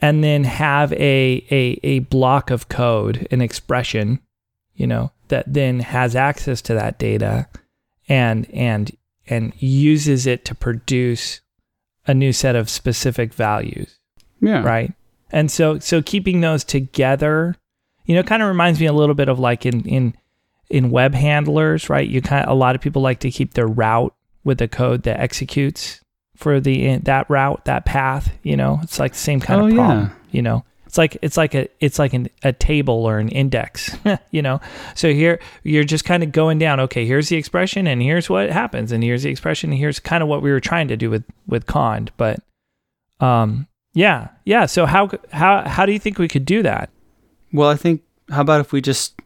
and 0.00 0.22
then 0.22 0.44
have 0.44 0.92
a 0.92 1.44
a, 1.50 1.80
a 1.82 1.98
block 2.00 2.50
of 2.50 2.68
code, 2.68 3.26
an 3.30 3.40
expression, 3.40 4.20
you 4.74 4.86
know, 4.86 5.12
that 5.28 5.50
then 5.50 5.80
has 5.80 6.14
access 6.14 6.60
to 6.62 6.74
that 6.74 6.98
data 6.98 7.48
and 8.08 8.50
and 8.52 8.94
and 9.26 9.54
uses 9.58 10.26
it 10.26 10.44
to 10.44 10.54
produce 10.54 11.40
a 12.06 12.12
new 12.12 12.32
set 12.34 12.54
of 12.54 12.68
specific 12.68 13.32
values 13.32 13.98
Yeah. 14.42 14.62
right 14.62 14.92
and 15.32 15.50
so 15.50 15.78
so 15.78 16.02
keeping 16.02 16.42
those 16.42 16.64
together 16.64 17.56
you 18.04 18.14
know 18.14 18.22
kind 18.22 18.42
of 18.42 18.48
reminds 18.48 18.78
me 18.78 18.84
a 18.84 18.92
little 18.92 19.14
bit 19.14 19.30
of 19.30 19.38
like 19.38 19.64
in 19.64 19.80
in 19.88 20.14
in 20.70 20.90
web 20.90 21.14
handlers, 21.14 21.88
right? 21.90 22.08
You 22.08 22.20
kind 22.22 22.44
of, 22.44 22.50
a 22.50 22.54
lot 22.54 22.74
of 22.74 22.80
people 22.80 23.02
like 23.02 23.20
to 23.20 23.30
keep 23.30 23.54
their 23.54 23.66
route 23.68 24.14
with 24.44 24.58
the 24.58 24.68
code 24.68 25.02
that 25.04 25.20
executes 25.20 26.00
for 26.36 26.60
the 26.60 26.96
that 26.98 27.28
route, 27.30 27.64
that 27.66 27.84
path. 27.84 28.32
You 28.42 28.56
know, 28.56 28.80
it's 28.82 28.98
like 28.98 29.12
the 29.12 29.18
same 29.18 29.40
kind 29.40 29.60
Oh, 29.60 29.66
of 29.66 29.70
yeah. 29.72 29.76
problem. 29.76 30.12
You 30.30 30.42
know, 30.42 30.64
it's 30.86 30.98
like 30.98 31.16
it's 31.22 31.36
like 31.36 31.54
a 31.54 31.68
it's 31.80 31.98
like 31.98 32.12
an, 32.12 32.28
a 32.42 32.52
table 32.52 33.06
or 33.06 33.18
an 33.18 33.28
index. 33.28 33.96
you 34.30 34.42
know, 34.42 34.60
so 34.94 35.12
here 35.12 35.38
you're 35.62 35.84
just 35.84 36.04
kind 36.04 36.22
of 36.22 36.32
going 36.32 36.58
down. 36.58 36.80
Okay, 36.80 37.06
here's 37.06 37.28
the 37.28 37.36
expression, 37.36 37.86
and 37.86 38.02
here's 38.02 38.28
what 38.28 38.50
happens, 38.50 38.90
and 38.90 39.02
here's 39.04 39.22
the 39.22 39.30
expression, 39.30 39.70
and 39.70 39.78
here's 39.78 40.00
kind 40.00 40.22
of 40.22 40.28
what 40.28 40.42
we 40.42 40.50
were 40.50 40.60
trying 40.60 40.88
to 40.88 40.96
do 40.96 41.08
with 41.10 41.24
with 41.46 41.66
cond. 41.66 42.10
But, 42.16 42.40
um, 43.20 43.66
yeah, 43.92 44.28
yeah. 44.44 44.66
So 44.66 44.86
how 44.86 45.10
how 45.32 45.68
how 45.68 45.86
do 45.86 45.92
you 45.92 45.98
think 45.98 46.18
we 46.18 46.28
could 46.28 46.44
do 46.44 46.62
that? 46.62 46.90
Well, 47.52 47.68
I 47.70 47.76
think 47.76 48.02
how 48.30 48.40
about 48.40 48.60
if 48.60 48.72
we 48.72 48.80
just 48.80 49.20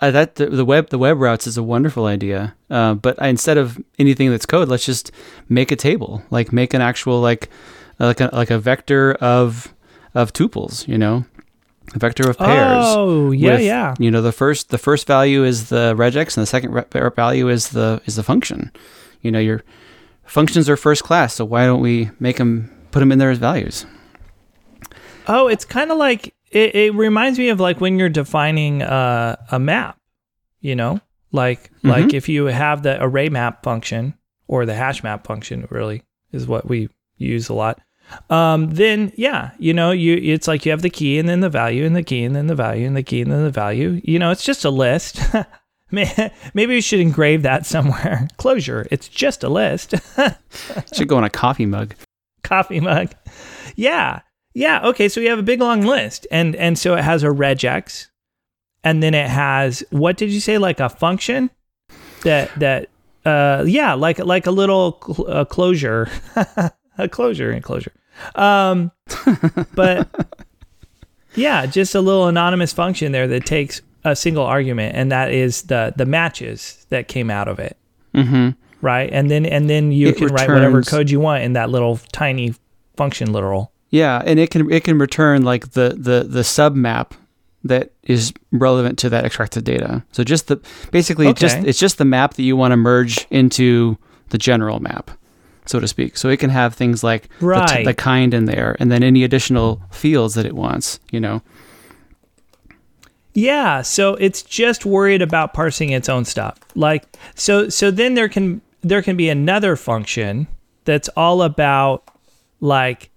that 0.00 0.36
the, 0.36 0.46
the 0.46 0.64
web 0.64 0.90
the 0.90 0.98
web 0.98 1.18
routes 1.18 1.46
is 1.46 1.56
a 1.56 1.62
wonderful 1.62 2.06
idea. 2.06 2.54
Uh, 2.70 2.94
but 2.94 3.20
I, 3.20 3.28
instead 3.28 3.58
of 3.58 3.78
anything 3.98 4.30
that's 4.30 4.46
code, 4.46 4.68
let's 4.68 4.86
just 4.86 5.12
make 5.48 5.70
a 5.70 5.76
table, 5.76 6.22
like 6.30 6.52
make 6.52 6.74
an 6.74 6.80
actual 6.80 7.20
like 7.20 7.48
uh, 8.00 8.06
like 8.06 8.20
a 8.20 8.30
like 8.32 8.50
a 8.50 8.58
vector 8.58 9.14
of 9.14 9.74
of 10.14 10.32
tuples. 10.32 10.86
You 10.88 10.98
know, 10.98 11.24
a 11.94 11.98
vector 11.98 12.28
of 12.28 12.38
pairs. 12.38 12.84
Oh, 12.86 13.30
yeah, 13.30 13.52
with, 13.52 13.60
yeah. 13.62 13.94
You 13.98 14.10
know, 14.10 14.22
the 14.22 14.32
first 14.32 14.70
the 14.70 14.78
first 14.78 15.06
value 15.06 15.44
is 15.44 15.68
the 15.68 15.94
regex, 15.96 16.36
and 16.36 16.42
the 16.42 16.46
second 16.46 16.72
re- 16.72 17.10
value 17.14 17.48
is 17.48 17.70
the 17.70 18.00
is 18.06 18.16
the 18.16 18.22
function. 18.22 18.72
You 19.20 19.30
know, 19.30 19.38
your 19.38 19.62
functions 20.24 20.68
are 20.68 20.76
first 20.76 21.04
class, 21.04 21.34
so 21.34 21.44
why 21.44 21.66
don't 21.66 21.80
we 21.80 22.10
make 22.18 22.36
them 22.36 22.70
put 22.90 23.00
them 23.00 23.12
in 23.12 23.18
there 23.18 23.30
as 23.30 23.38
values? 23.38 23.86
Oh, 25.26 25.48
it's 25.48 25.64
kind 25.64 25.90
of 25.90 25.98
like 25.98 26.33
it, 26.54 26.74
it 26.74 26.94
reminds 26.94 27.38
me 27.38 27.48
of 27.50 27.60
like 27.60 27.80
when 27.80 27.98
you're 27.98 28.08
defining 28.08 28.82
uh, 28.82 29.36
a 29.50 29.58
map, 29.58 29.98
you 30.60 30.74
know, 30.76 31.00
like 31.32 31.70
Mhm. 31.82 31.90
like 31.90 32.14
if 32.14 32.28
you 32.28 32.46
have 32.46 32.82
the 32.82 32.96
array 33.02 33.28
map 33.28 33.62
function 33.62 34.14
or 34.46 34.64
the 34.66 34.74
hash 34.74 35.02
map 35.02 35.26
function, 35.26 35.66
really 35.70 36.02
is 36.32 36.46
what 36.46 36.68
we 36.68 36.88
use 37.16 37.48
a 37.48 37.54
lot. 37.54 37.80
Um, 38.30 38.70
then 38.70 39.12
yeah, 39.16 39.52
you 39.58 39.72
know, 39.72 39.90
you 39.90 40.14
it's 40.22 40.46
like 40.46 40.64
you 40.66 40.70
have 40.70 40.82
the 40.82 40.90
key 40.90 41.18
and 41.18 41.28
then 41.28 41.40
the 41.40 41.48
value 41.48 41.84
and 41.86 41.96
the 41.96 42.02
key 42.02 42.22
and 42.24 42.36
then 42.36 42.46
the 42.48 42.54
value 42.54 42.86
and 42.86 42.96
the 42.96 43.02
key 43.02 43.22
and 43.22 43.32
then 43.32 43.42
the 43.44 43.50
value. 43.50 44.00
You 44.04 44.18
know, 44.18 44.30
it's 44.30 44.44
just 44.44 44.64
a 44.64 44.70
list. 44.70 45.18
Maybe 45.90 46.74
we 46.74 46.80
should 46.80 47.00
engrave 47.00 47.42
that 47.42 47.66
somewhere. 47.66 48.28
Clojure. 48.38 48.86
It's 48.90 49.08
just 49.08 49.44
a 49.44 49.48
list. 49.48 49.94
Should 50.94 51.08
go 51.08 51.16
on 51.16 51.24
a 51.24 51.30
coffee 51.30 51.66
mug. 51.66 51.94
coffee 52.42 52.80
mug. 52.80 53.10
Yeah. 53.76 54.20
Yeah. 54.54 54.86
Okay. 54.88 55.08
So 55.08 55.20
we 55.20 55.26
have 55.26 55.38
a 55.38 55.42
big 55.42 55.60
long 55.60 55.82
list. 55.82 56.26
And 56.30 56.54
and 56.56 56.78
so 56.78 56.94
it 56.94 57.02
has 57.04 57.22
a 57.22 57.28
regex. 57.28 58.06
And 58.82 59.02
then 59.02 59.14
it 59.14 59.28
has 59.28 59.82
what 59.90 60.16
did 60.16 60.30
you 60.30 60.40
say? 60.40 60.58
Like 60.58 60.80
a 60.80 60.88
function? 60.88 61.50
That 62.22 62.50
that 62.60 62.88
uh 63.26 63.64
yeah, 63.66 63.94
like 63.94 64.18
like 64.18 64.46
a 64.46 64.50
little 64.50 65.00
cl- 65.04 65.30
uh, 65.30 65.44
closure. 65.44 66.08
a 66.98 67.08
closure 67.08 67.50
and 67.50 67.62
Clojure. 67.64 67.90
Um 68.36 68.92
but 69.74 70.08
yeah, 71.34 71.66
just 71.66 71.94
a 71.94 72.00
little 72.00 72.28
anonymous 72.28 72.72
function 72.72 73.12
there 73.12 73.26
that 73.26 73.44
takes 73.46 73.80
a 74.04 74.14
single 74.14 74.44
argument 74.44 74.94
and 74.94 75.10
that 75.10 75.32
is 75.32 75.62
the 75.62 75.92
the 75.96 76.06
matches 76.06 76.86
that 76.90 77.08
came 77.08 77.30
out 77.30 77.48
of 77.48 77.58
it 77.58 77.76
Mm-hmm. 78.14 78.50
right? 78.86 79.10
And 79.12 79.28
then 79.30 79.44
and 79.46 79.68
then 79.68 79.90
you 79.90 80.08
It 80.10 80.18
can 80.18 80.28
write 80.28 80.48
whatever 80.48 80.82
code 80.82 81.10
you 81.10 81.18
want 81.18 81.42
in 81.42 81.54
that 81.54 81.70
little 81.70 81.98
tiny 82.12 82.54
function 82.96 83.32
literal. 83.32 83.72
Yeah, 83.94 84.20
and 84.26 84.40
it 84.40 84.50
can 84.50 84.72
it 84.72 84.82
can 84.82 84.98
return 84.98 85.42
like 85.42 85.70
the 85.70 85.94
the 85.96 86.26
the 86.28 86.42
sub 86.42 86.74
map 86.74 87.14
that 87.62 87.92
is 88.02 88.32
relevant 88.50 88.98
to 88.98 89.08
that 89.10 89.24
extracted 89.24 89.62
data. 89.62 90.02
So 90.10 90.24
just 90.24 90.48
the 90.48 90.60
basically 90.90 91.28
it's 91.28 91.40
just 91.40 91.58
it's 91.58 91.78
just 91.78 91.98
the 91.98 92.04
map 92.04 92.34
that 92.34 92.42
you 92.42 92.56
want 92.56 92.72
to 92.72 92.76
merge 92.76 93.24
into 93.30 93.96
the 94.30 94.38
general 94.38 94.80
map, 94.80 95.12
so 95.64 95.78
to 95.78 95.86
speak. 95.86 96.16
So 96.16 96.28
it 96.28 96.40
can 96.40 96.50
have 96.50 96.74
things 96.74 97.04
like 97.04 97.28
the, 97.38 97.64
t- 97.68 97.84
the 97.84 97.94
kind 97.94 98.34
in 98.34 98.46
there, 98.46 98.76
and 98.80 98.90
then 98.90 99.04
any 99.04 99.22
additional 99.22 99.80
fields 99.92 100.34
that 100.34 100.44
it 100.44 100.56
wants. 100.56 100.98
You 101.12 101.20
know. 101.20 101.42
Yeah, 103.32 103.82
so 103.82 104.14
it's 104.16 104.42
just 104.42 104.84
worried 104.84 105.22
about 105.22 105.54
parsing 105.54 105.90
its 105.90 106.08
own 106.08 106.24
stuff. 106.24 106.58
Like 106.74 107.04
so 107.36 107.68
so 107.68 107.92
then 107.92 108.14
there 108.14 108.28
can 108.28 108.60
there 108.82 109.02
can 109.02 109.16
be 109.16 109.28
another 109.28 109.76
function 109.76 110.48
that's 110.84 111.08
all 111.10 111.42
about 111.42 112.10
like 112.58 113.10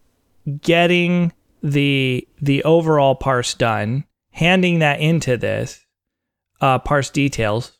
getting 0.61 1.31
the 1.63 2.27
the 2.41 2.63
overall 2.63 3.15
parse 3.15 3.53
done, 3.53 4.05
handing 4.31 4.79
that 4.79 4.99
into 4.99 5.37
this 5.37 5.85
uh 6.61 6.79
parse 6.79 7.09
details, 7.09 7.73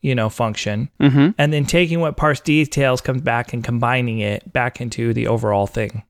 you 0.00 0.14
know, 0.14 0.28
function, 0.28 0.88
Mm-hmm. 1.00 1.30
and 1.38 1.52
then 1.52 1.64
taking 1.66 2.00
what 2.00 2.16
parse 2.16 2.40
details 2.40 3.00
comes 3.00 3.22
back 3.22 3.52
and 3.52 3.62
combining 3.64 4.20
it 4.20 4.52
back 4.52 4.80
into 4.80 5.12
the 5.12 5.26
overall 5.26 5.66
thing. 5.66 6.02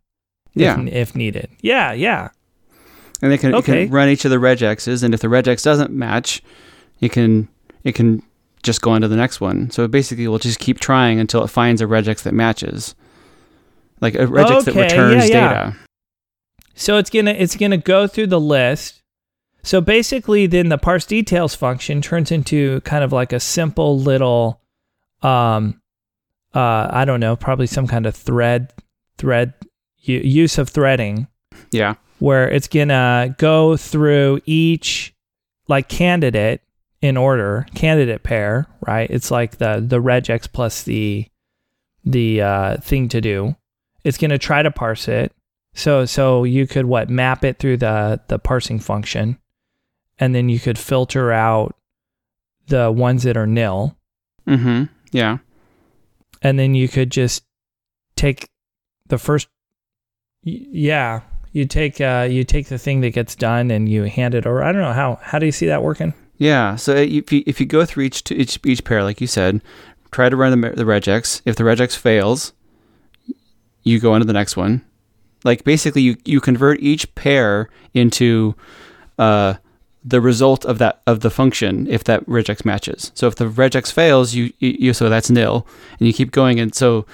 Yeah, 0.54 0.80
if, 0.80 0.92
if 0.92 1.16
needed. 1.16 1.48
Yeah, 1.60 1.92
yeah. 1.92 2.30
and 3.20 3.32
it 3.32 3.38
can, 3.40 3.52
it 3.54 3.58
Okay. 3.58 3.84
can 3.86 3.94
run 3.94 4.08
each 4.08 4.24
of 4.24 4.30
the 4.30 4.38
regexes, 4.38 5.02
and 5.02 5.12
if 5.12 5.20
the 5.20 5.28
regex 5.28 5.62
doesn't 5.62 5.90
match, 5.90 6.42
it 7.00 7.12
can 7.12 7.48
it 7.84 7.94
can 7.94 8.22
just 8.62 8.80
go 8.82 8.90
on 8.92 9.00
to 9.02 9.08
the 9.08 9.16
next 9.16 9.40
one. 9.40 9.70
So 9.70 9.84
it 9.84 9.90
basically 9.90 10.26
will 10.28 10.38
just 10.38 10.58
keep 10.58 10.80
trying 10.80 11.20
until 11.20 11.44
it 11.44 11.48
finds 11.48 11.80
a 11.82 11.84
regex 11.86 12.22
that 12.22 12.32
matches, 12.34 12.94
like 14.00 14.14
a 14.14 14.26
regex 14.26 14.64
that 14.64 14.74
returns 14.74 15.28
yeah, 15.28 15.34
yeah. 15.36 15.48
data. 15.64 15.76
So 16.76 16.98
it's 16.98 17.10
gonna 17.10 17.32
it's 17.32 17.56
gonna 17.56 17.78
go 17.78 18.06
through 18.06 18.28
the 18.28 18.40
list. 18.40 19.02
So 19.62 19.80
basically, 19.80 20.46
then 20.46 20.68
the 20.68 20.78
parse 20.78 21.04
details 21.06 21.54
function 21.56 22.00
turns 22.00 22.30
into 22.30 22.80
kind 22.82 23.02
of 23.02 23.12
like 23.12 23.32
a 23.32 23.40
simple 23.40 23.98
little, 23.98 24.60
um, 25.22 25.80
uh, 26.54 26.86
I 26.90 27.04
don't 27.04 27.18
know, 27.18 27.34
probably 27.34 27.66
some 27.66 27.88
kind 27.88 28.06
of 28.06 28.14
thread 28.14 28.72
thread 29.18 29.54
use 30.02 30.56
of 30.58 30.68
threading 30.68 31.26
Yeah. 31.72 31.94
where 32.20 32.48
it's 32.48 32.68
gonna 32.68 33.34
go 33.38 33.76
through 33.76 34.40
each 34.46 35.14
like 35.68 35.88
candidate 35.88 36.60
in 37.02 37.16
order, 37.16 37.66
candidate 37.74 38.22
pair, 38.22 38.66
right? 38.86 39.10
It's 39.10 39.30
like 39.32 39.56
the 39.58 39.82
the 39.84 40.00
regex 40.00 40.46
plus 40.52 40.82
the 40.84 41.26
the 42.04 42.40
uh, 42.42 42.76
thing 42.76 43.08
to 43.08 43.20
do. 43.20 43.56
It's 44.04 44.18
gonna 44.18 44.38
try 44.38 44.62
to 44.62 44.70
parse 44.70 45.08
it. 45.08 45.32
So 45.76 46.04
so 46.06 46.42
you 46.44 46.66
could 46.66 46.86
what 46.86 47.08
map 47.10 47.44
it 47.44 47.58
through 47.58 47.76
the 47.76 48.20
the 48.28 48.38
parsing 48.38 48.78
function, 48.80 49.38
and 50.18 50.34
then 50.34 50.48
you 50.48 50.58
could 50.58 50.78
filter 50.78 51.30
out 51.32 51.76
the 52.68 52.90
ones 52.90 53.22
that 53.24 53.36
are 53.36 53.46
nil, 53.46 53.96
Mm-hmm. 54.48 54.84
Yeah. 55.12 55.38
and 56.42 56.58
then 56.58 56.74
you 56.74 56.88
could 56.88 57.10
just 57.10 57.44
take 58.16 58.48
the 59.08 59.18
first 59.18 59.48
y- 60.44 60.64
yeah 60.70 61.20
you 61.52 61.64
take 61.66 62.00
uh 62.00 62.26
you 62.28 62.42
take 62.44 62.68
the 62.68 62.78
thing 62.78 63.00
that 63.02 63.10
gets 63.10 63.34
done 63.36 63.70
and 63.70 63.88
you 63.88 64.02
hand 64.04 64.34
it 64.34 64.46
over 64.46 64.62
i 64.64 64.72
don't 64.72 64.82
know 64.82 64.92
how 64.92 65.18
how 65.22 65.38
do 65.38 65.46
you 65.46 65.52
see 65.52 65.66
that 65.66 65.82
working 65.82 66.12
Yeah. 66.38 66.76
So 66.76 66.94
if 66.94 67.30
you 67.32 67.42
if 67.46 67.60
you 67.60 67.66
go 67.66 67.84
through 67.84 68.04
each 68.04 68.30
each 68.32 68.58
each 68.64 68.84
pair, 68.84 69.02
like 69.04 69.20
you 69.20 69.26
said, 69.26 69.62
try 70.10 70.28
to 70.28 70.36
run 70.36 70.60
the 70.60 70.70
the 70.70 70.84
regex. 70.84 71.40
If 71.46 71.56
the 71.56 71.64
regex 71.64 71.96
fails, 71.96 72.52
you 73.84 74.00
go 74.00 74.12
on 74.12 74.20
to 74.20 74.26
the 74.26 74.32
next 74.34 74.56
one. 74.56 74.84
Like 75.46 75.64
basically, 75.64 76.02
you 76.02 76.16
you 76.26 76.40
convert 76.40 76.80
each 76.80 77.12
pair 77.14 77.70
into 77.94 78.54
uh 79.18 79.54
the 80.04 80.20
result 80.20 80.64
of 80.66 80.78
that 80.78 81.00
of 81.06 81.20
the 81.20 81.30
function 81.30 81.86
if 81.88 82.04
that 82.04 82.24
regex 82.26 82.64
matches. 82.64 83.12
So 83.14 83.26
if 83.26 83.36
the 83.36 83.46
regex 83.46 83.90
fails, 83.90 84.34
you 84.34 84.52
you, 84.58 84.92
so 84.92 85.08
that's 85.08 85.30
nil, 85.30 85.66
and 85.98 86.06
you 86.06 86.12
keep 86.12 86.30
going. 86.30 86.60
And 86.60 86.74
so 86.74 87.06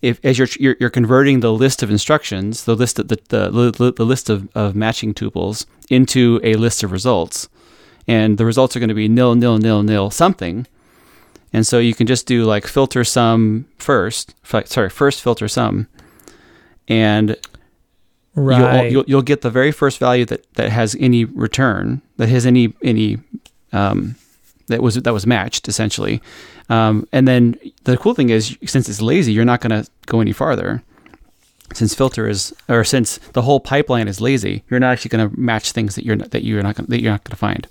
if 0.00 0.24
as 0.24 0.38
you're 0.38 0.48
you're, 0.60 0.76
you're 0.78 0.90
converting 0.90 1.40
the 1.40 1.52
list 1.52 1.82
of 1.82 1.90
instructions, 1.90 2.64
the 2.64 2.76
list 2.76 3.00
of 3.00 3.08
the 3.08 3.18
the, 3.28 3.92
the, 3.96 4.04
list 4.04 4.30
of, 4.30 4.48
of 4.54 4.76
matching 4.76 5.12
tuples 5.12 5.66
into 5.90 6.40
a 6.44 6.54
list 6.54 6.84
of 6.84 6.92
results 6.92 7.48
and 8.08 8.38
the 8.38 8.46
results 8.46 8.74
are 8.74 8.80
going 8.80 8.88
to 8.88 8.94
be 8.94 9.06
nil, 9.06 9.34
nil, 9.34 9.58
nil, 9.58 9.82
nil, 9.82 10.10
something. 10.10 10.66
And 11.52 11.66
so 11.66 11.78
you 11.78 11.94
can 11.94 12.06
just 12.06 12.26
do 12.26 12.44
like 12.44 12.66
filter 12.66 13.04
sum 13.04 13.66
first. 13.76 14.34
fi- 14.42 14.64
Sorry, 14.64 14.88
first 14.88 15.22
filter 15.22 15.46
sum, 15.46 15.86
and 16.88 17.36
you'll, 18.82 18.92
you'll 18.92 19.04
you'll 19.06 19.22
get 19.22 19.42
the 19.42 19.50
very 19.50 19.72
first 19.72 19.98
value 19.98 20.24
that, 20.26 20.52
that 20.54 20.70
has 20.70 20.96
any 20.98 21.24
return 21.24 22.00
that 22.16 22.28
has 22.28 22.46
any 22.46 22.72
any 22.82 23.18
um, 23.72 24.14
that 24.68 24.82
was 24.82 24.94
that 24.96 25.12
was 25.12 25.26
matched 25.26 25.68
essentially. 25.68 26.20
Um, 26.70 27.06
and 27.12 27.26
then 27.26 27.58
the 27.84 27.96
cool 27.96 28.14
thing 28.14 28.28
is, 28.30 28.56
since 28.66 28.88
it's 28.88 29.00
lazy, 29.00 29.32
you're 29.32 29.46
not 29.46 29.62
going 29.62 29.82
to 29.82 29.90
go 30.04 30.20
any 30.20 30.32
farther. 30.32 30.82
Since 31.72 31.94
filter 31.94 32.28
is, 32.28 32.54
or 32.68 32.84
since 32.84 33.18
the 33.32 33.40
whole 33.42 33.58
pipeline 33.60 34.06
is 34.08 34.20
lazy, 34.20 34.64
you're 34.68 34.80
not 34.80 34.92
actually 34.92 35.10
going 35.10 35.30
to 35.30 35.40
match 35.40 35.72
things 35.72 35.94
that 35.94 36.04
you're 36.04 36.16
not, 36.16 36.30
that 36.32 36.44
you're 36.44 36.62
not 36.62 36.76
gonna, 36.76 36.88
that 36.88 37.00
you're 37.00 37.12
not 37.12 37.24
going 37.24 37.30
to 37.30 37.36
find 37.36 37.66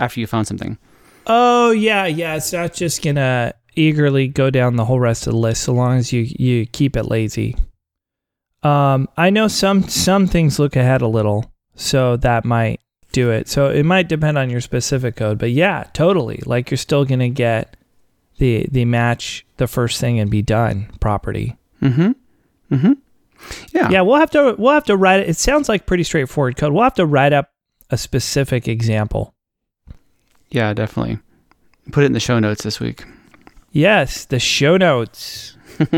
after 0.00 0.18
you 0.20 0.26
found 0.26 0.46
something. 0.46 0.78
oh 1.26 1.70
yeah 1.72 2.06
yeah 2.06 2.34
it's 2.36 2.52
not 2.52 2.72
just 2.72 3.02
gonna 3.02 3.52
eagerly 3.76 4.26
go 4.28 4.50
down 4.50 4.76
the 4.76 4.84
whole 4.84 4.98
rest 4.98 5.26
of 5.26 5.32
the 5.32 5.38
list 5.38 5.62
so 5.62 5.72
long 5.72 5.98
as 5.98 6.12
you 6.12 6.26
you 6.38 6.64
keep 6.66 6.96
it 6.96 7.04
lazy 7.04 7.54
um 8.62 9.08
i 9.16 9.30
know 9.30 9.46
some 9.46 9.88
some 9.88 10.26
things 10.26 10.58
look 10.58 10.74
ahead 10.74 11.00
a 11.00 11.06
little 11.06 11.52
so 11.76 12.16
that 12.16 12.44
might 12.44 12.80
do 13.12 13.30
it. 13.30 13.48
So 13.48 13.68
it 13.68 13.84
might 13.84 14.08
depend 14.08 14.36
on 14.38 14.50
your 14.50 14.60
specific 14.60 15.16
code, 15.16 15.38
but 15.38 15.50
yeah, 15.50 15.84
totally. 15.92 16.42
Like 16.44 16.70
you're 16.70 16.78
still 16.78 17.04
going 17.04 17.20
to 17.20 17.28
get 17.28 17.76
the 18.38 18.66
the 18.70 18.84
match 18.84 19.46
the 19.56 19.66
first 19.66 20.00
thing 20.00 20.20
and 20.20 20.30
be 20.30 20.42
done 20.42 20.90
property. 21.00 21.56
Mm-hmm. 21.82 22.12
Mm-hmm. 22.74 22.92
Yeah. 23.72 23.90
Yeah, 23.90 24.00
we'll 24.02 24.16
have 24.16 24.30
to 24.32 24.54
we'll 24.58 24.74
have 24.74 24.84
to 24.84 24.96
write 24.96 25.20
it. 25.20 25.28
It 25.28 25.36
sounds 25.36 25.68
like 25.68 25.86
pretty 25.86 26.04
straightforward 26.04 26.56
code. 26.56 26.72
We'll 26.72 26.82
have 26.82 26.94
to 26.94 27.06
write 27.06 27.32
up 27.32 27.50
a 27.90 27.96
specific 27.96 28.68
example. 28.68 29.34
Yeah, 30.50 30.72
definitely. 30.74 31.18
Put 31.92 32.02
it 32.04 32.06
in 32.06 32.12
the 32.12 32.20
show 32.20 32.38
notes 32.38 32.62
this 32.62 32.80
week. 32.80 33.04
Yes, 33.70 34.24
the 34.24 34.38
show 34.38 34.76
notes. 34.76 35.56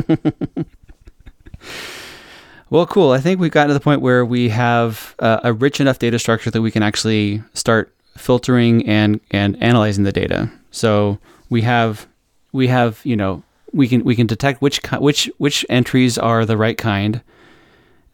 Well, 2.70 2.86
cool. 2.86 3.10
I 3.10 3.18
think 3.18 3.40
we've 3.40 3.50
gotten 3.50 3.68
to 3.68 3.74
the 3.74 3.80
point 3.80 4.00
where 4.00 4.24
we 4.24 4.48
have 4.50 5.16
uh, 5.18 5.40
a 5.42 5.52
rich 5.52 5.80
enough 5.80 5.98
data 5.98 6.20
structure 6.20 6.52
that 6.52 6.62
we 6.62 6.70
can 6.70 6.84
actually 6.84 7.42
start 7.52 7.92
filtering 8.16 8.86
and 8.86 9.20
and 9.32 9.60
analyzing 9.60 10.04
the 10.04 10.12
data. 10.12 10.50
So 10.70 11.18
we 11.50 11.62
have 11.62 12.06
we 12.52 12.68
have 12.68 13.00
you 13.02 13.16
know 13.16 13.42
we 13.72 13.88
can 13.88 14.04
we 14.04 14.14
can 14.14 14.28
detect 14.28 14.62
which 14.62 14.80
which 14.98 15.28
which 15.38 15.66
entries 15.68 16.16
are 16.16 16.46
the 16.46 16.56
right 16.56 16.78
kind, 16.78 17.22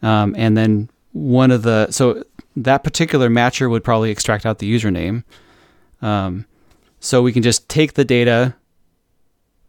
um, 0.01 0.33
and 0.35 0.57
then 0.57 0.89
one 1.13 1.51
of 1.51 1.61
the 1.61 1.91
so 1.91 2.23
that 2.55 2.83
particular 2.83 3.29
matcher 3.29 3.69
would 3.69 3.83
probably 3.83 4.09
extract 4.09 4.43
out 4.43 4.57
the 4.57 4.73
username. 4.73 5.23
Um, 6.01 6.45
so 6.99 7.21
we 7.21 7.31
can 7.31 7.43
just 7.43 7.69
take 7.69 7.93
the 7.93 8.05
data, 8.05 8.55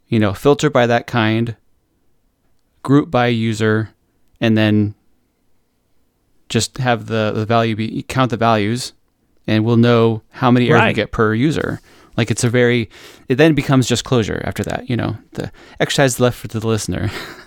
you 0.09 0.19
know, 0.19 0.33
filter 0.33 0.71
by 0.71 0.87
that 0.87 1.07
kind, 1.07 1.57
group 2.83 3.11
by 3.11 3.27
user, 3.27 3.91
and 4.41 4.57
then 4.57 4.95
just 6.49 6.79
have 6.79 7.07
the, 7.07 7.33
the 7.35 7.45
value 7.47 7.77
be 7.77 8.03
count 8.09 8.31
the 8.31 8.37
values 8.37 8.93
and 9.47 9.65
we'll 9.65 9.77
know 9.77 10.23
how 10.31 10.51
many 10.51 10.71
errors 10.71 10.83
we 10.87 10.93
get 10.95 11.13
per 11.13 11.35
user. 11.35 11.81
Like 12.17 12.31
it's 12.31 12.43
a 12.43 12.49
very 12.51 12.89
it 13.29 13.37
then 13.37 13.55
becomes 13.55 13.87
just 13.87 14.05
Clojure 14.05 14.43
after 14.45 14.65
that, 14.65 14.91
you 14.91 14.97
know. 14.97 15.17
The 15.33 15.53
exercise 15.79 16.19
left 16.19 16.37
for 16.39 16.49
the 16.49 16.67
listener. 16.67 17.11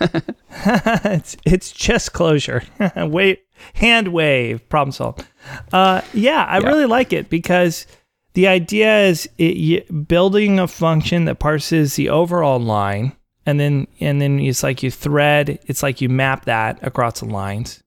it's 0.50 1.36
it's 1.44 1.72
just 1.72 2.12
Clojure. 2.12 2.64
Wave 3.10 3.38
hand 3.74 4.08
wave 4.08 4.66
problem 4.68 4.92
solved. 4.92 5.24
Uh, 5.72 6.00
yeah, 6.14 6.44
I 6.48 6.58
Yeah. 6.60 6.66
really 6.68 6.86
like 6.86 7.12
it 7.12 7.28
because 7.28 7.86
the 8.34 8.48
idea 8.48 9.06
is 9.06 9.28
it, 9.38 9.56
you, 9.56 9.82
building 9.92 10.58
a 10.58 10.66
function 10.66 11.26
that 11.26 11.38
parses 11.38 11.94
the 11.96 12.08
overall 12.08 12.58
line, 12.58 13.12
and 13.46 13.58
then 13.58 13.86
and 14.00 14.20
then 14.20 14.38
it's 14.40 14.62
like 14.62 14.82
you 14.82 14.90
thread. 14.90 15.58
It's 15.66 15.82
like 15.82 16.00
you 16.00 16.08
map 16.08 16.44
that 16.46 16.78
across 16.82 17.20
the 17.20 17.26
lines, 17.26 17.82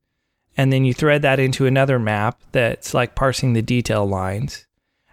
and 0.57 0.71
then 0.71 0.85
you 0.85 0.93
thread 0.93 1.21
that 1.23 1.39
into 1.39 1.65
another 1.65 1.99
map 1.99 2.39
that's 2.51 2.93
like 2.93 3.15
parsing 3.15 3.53
the 3.53 3.61
detail 3.61 4.05
lines. 4.07 4.65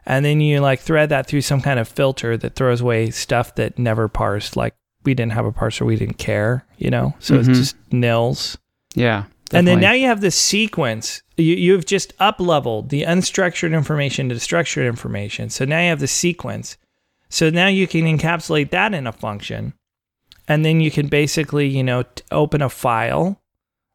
And 0.05 0.25
then 0.25 0.41
you 0.41 0.59
like 0.61 0.81
thread 0.81 1.11
that 1.11 1.29
through 1.29 1.43
some 1.43 1.61
kind 1.61 1.79
of 1.79 1.87
filter 1.87 2.37
that 2.37 2.57
throws 2.57 2.81
away 2.81 3.11
stuff 3.11 3.55
that 3.55 3.79
never 3.79 4.09
parsed. 4.09 4.57
Like 4.57 4.75
we 5.05 5.15
didn't 5.15 5.33
have 5.33 5.47
a 5.47 5.53
parser, 5.53 5.87
we 5.87 5.95
didn't 5.97 6.19
care, 6.19 6.65
you 6.77 6.91
know? 6.91 7.15
So 7.21 7.35
Mhm. 7.35 7.39
it's 7.49 7.59
just 7.59 7.77
nils. 7.93 8.59
yeah. 8.95 9.25
And 9.55 9.67
then 9.69 9.81
now 9.81 9.93
you 9.93 10.07
have 10.07 10.21
this 10.23 10.35
sequence. 10.35 11.23
You, 11.37 11.55
you've 11.55 11.85
just 11.87 12.15
up 12.19 12.41
leveled 12.41 12.89
the 12.89 13.03
unstructured 13.03 13.75
information 13.75 14.29
to 14.31 14.41
structured 14.41 14.87
information. 14.87 15.51
So 15.51 15.65
now 15.67 15.79
you 15.79 15.89
have 15.91 16.01
the 16.01 16.07
sequence. 16.09 16.79
So 17.29 17.51
now 17.51 17.67
you 17.69 17.87
can 17.87 18.03
encapsulate 18.05 18.71
that 18.71 18.95
in 18.95 19.07
a 19.07 19.13
function. 19.13 19.75
And 20.53 20.67
then 20.67 20.83
you 20.83 20.91
can 20.91 21.07
basically, 21.07 21.67
you 21.67 21.83
know, 21.83 22.03
t- 22.03 22.23
open 22.31 22.61
a 22.61 22.69
file, 22.69 23.41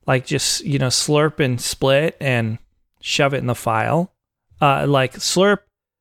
like 0.08 0.26
just, 0.26 0.66
you 0.66 0.80
know, 0.80 0.88
slurp 0.88 1.40
and 1.40 1.62
split 1.62 2.18
and 2.20 2.58
shove 3.00 3.36
it 3.36 3.38
in 3.38 3.46
the 3.46 3.54
file. 3.54 4.12
Uh, 4.60 4.88
like 4.88 5.14
slurp, 5.14 5.60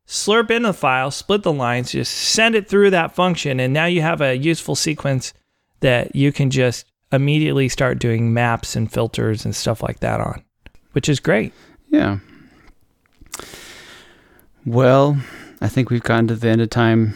slurp 0.09 0.51
in 0.51 0.63
the 0.63 0.73
file, 0.73 1.11
split 1.11 1.43
the 1.43 1.53
lines, 1.53 1.93
just 1.93 2.11
send 2.11 2.55
it 2.55 2.71
through 2.71 2.89
that 2.89 3.15
function. 3.15 3.61
And 3.61 3.75
now 3.75 3.85
you 3.85 4.01
have 4.01 4.23
a 4.23 4.35
useful 4.35 4.75
sequence 4.75 5.35
that 5.81 6.17
you 6.17 6.33
can 6.33 6.49
just 6.49 6.87
immediately 7.13 7.69
start 7.69 7.99
doing 7.99 8.33
maps 8.33 8.75
and 8.77 8.91
filters 8.91 9.45
and 9.45 9.55
stuff 9.55 9.83
like 9.83 10.01
that 10.01 10.23
on, 10.23 10.43
which 10.93 11.07
is 11.07 11.21
great. 11.21 11.53
Yeah. 11.91 12.21
Well, 14.65 15.19
I 15.61 15.69
think 15.69 15.91
we've 15.91 16.03
gotten 16.03 16.29
to 16.29 16.35
the 16.35 16.49
end 16.49 16.63
of 16.63 16.71
time. 16.71 17.13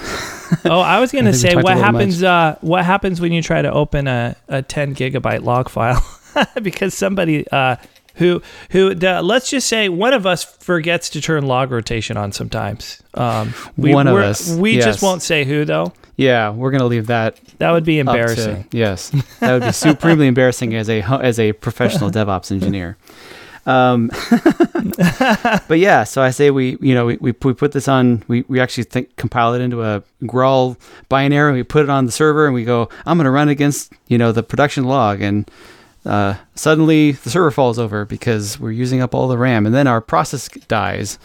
Oh, 0.64 0.80
I 0.80 1.00
was 1.00 1.12
gonna 1.16 1.32
say 1.34 1.54
what 1.56 1.76
happens 1.76 2.22
uh 2.22 2.56
what 2.60 2.84
happens 2.84 3.20
when 3.20 3.32
you 3.32 3.42
try 3.42 3.62
to 3.62 3.72
open 3.72 4.06
a, 4.06 4.36
a 4.48 4.62
10 4.62 4.94
gigabyte 4.94 5.42
log 5.44 5.68
file 5.68 6.04
because 6.62 6.94
somebody 6.94 7.46
uh 7.50 7.76
who 8.16 8.42
who 8.70 8.94
the, 8.94 9.22
let's 9.22 9.48
just 9.48 9.66
say 9.68 9.88
one 9.88 10.12
of 10.12 10.26
us 10.26 10.44
forgets 10.44 11.08
to 11.10 11.20
turn 11.20 11.46
log 11.46 11.70
rotation 11.70 12.16
on 12.16 12.30
sometimes. 12.32 13.02
Um 13.14 13.54
we, 13.76 13.94
One 13.94 14.06
of 14.06 14.16
us, 14.16 14.54
We 14.54 14.76
yes. 14.76 14.84
just 14.84 15.02
won't 15.02 15.22
say 15.22 15.44
who 15.44 15.64
though. 15.64 15.92
Yeah, 16.16 16.50
we're 16.50 16.70
gonna 16.70 16.86
leave 16.86 17.06
that 17.06 17.40
That 17.58 17.70
would 17.70 17.84
be 17.84 17.98
up 18.00 18.06
to- 18.06 18.10
embarrassing. 18.12 18.68
yes, 18.70 19.10
that 19.40 19.52
would 19.54 19.62
be 19.62 19.72
supremely 19.72 20.26
embarrassing 20.26 20.74
as 20.74 20.90
a 20.90 21.00
as 21.22 21.38
a 21.40 21.52
professional 21.54 22.10
DevOps 22.10 22.52
engineer. 22.52 22.98
Um, 23.64 24.08
but 25.68 25.78
yeah, 25.78 26.04
so 26.04 26.20
I 26.20 26.30
say 26.30 26.50
we 26.50 26.76
you 26.80 26.94
know 26.94 27.06
we, 27.06 27.16
we, 27.18 27.34
we 27.42 27.54
put 27.54 27.72
this 27.72 27.86
on 27.86 28.24
we, 28.26 28.44
we 28.48 28.60
actually 28.60 28.84
think 28.84 29.14
compile 29.16 29.54
it 29.54 29.60
into 29.60 29.82
a 29.82 30.02
Graal 30.22 30.76
binary. 31.08 31.52
We 31.52 31.62
put 31.62 31.84
it 31.84 31.90
on 31.90 32.06
the 32.06 32.12
server 32.12 32.46
and 32.46 32.54
we 32.54 32.64
go 32.64 32.88
I'm 33.06 33.16
gonna 33.18 33.30
run 33.30 33.48
against 33.48 33.92
you 34.08 34.18
know 34.18 34.32
the 34.32 34.42
production 34.42 34.84
log 34.84 35.20
and 35.22 35.48
uh, 36.04 36.34
suddenly 36.56 37.12
the 37.12 37.30
server 37.30 37.52
falls 37.52 37.78
over 37.78 38.04
because 38.04 38.58
we're 38.58 38.72
using 38.72 39.00
up 39.00 39.14
all 39.14 39.28
the 39.28 39.38
RAM 39.38 39.66
and 39.66 39.74
then 39.74 39.86
our 39.86 40.00
process 40.00 40.48
dies 40.66 41.18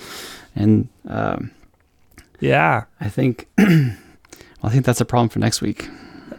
and 0.56 0.88
um, 1.08 1.50
Yeah. 2.40 2.84
I 3.02 3.10
think 3.10 3.48
well, 3.58 3.96
I 4.64 4.70
think 4.70 4.86
that's 4.86 5.02
a 5.02 5.06
problem 5.06 5.30
for 5.30 5.40
next 5.40 5.62
week. 5.62 5.90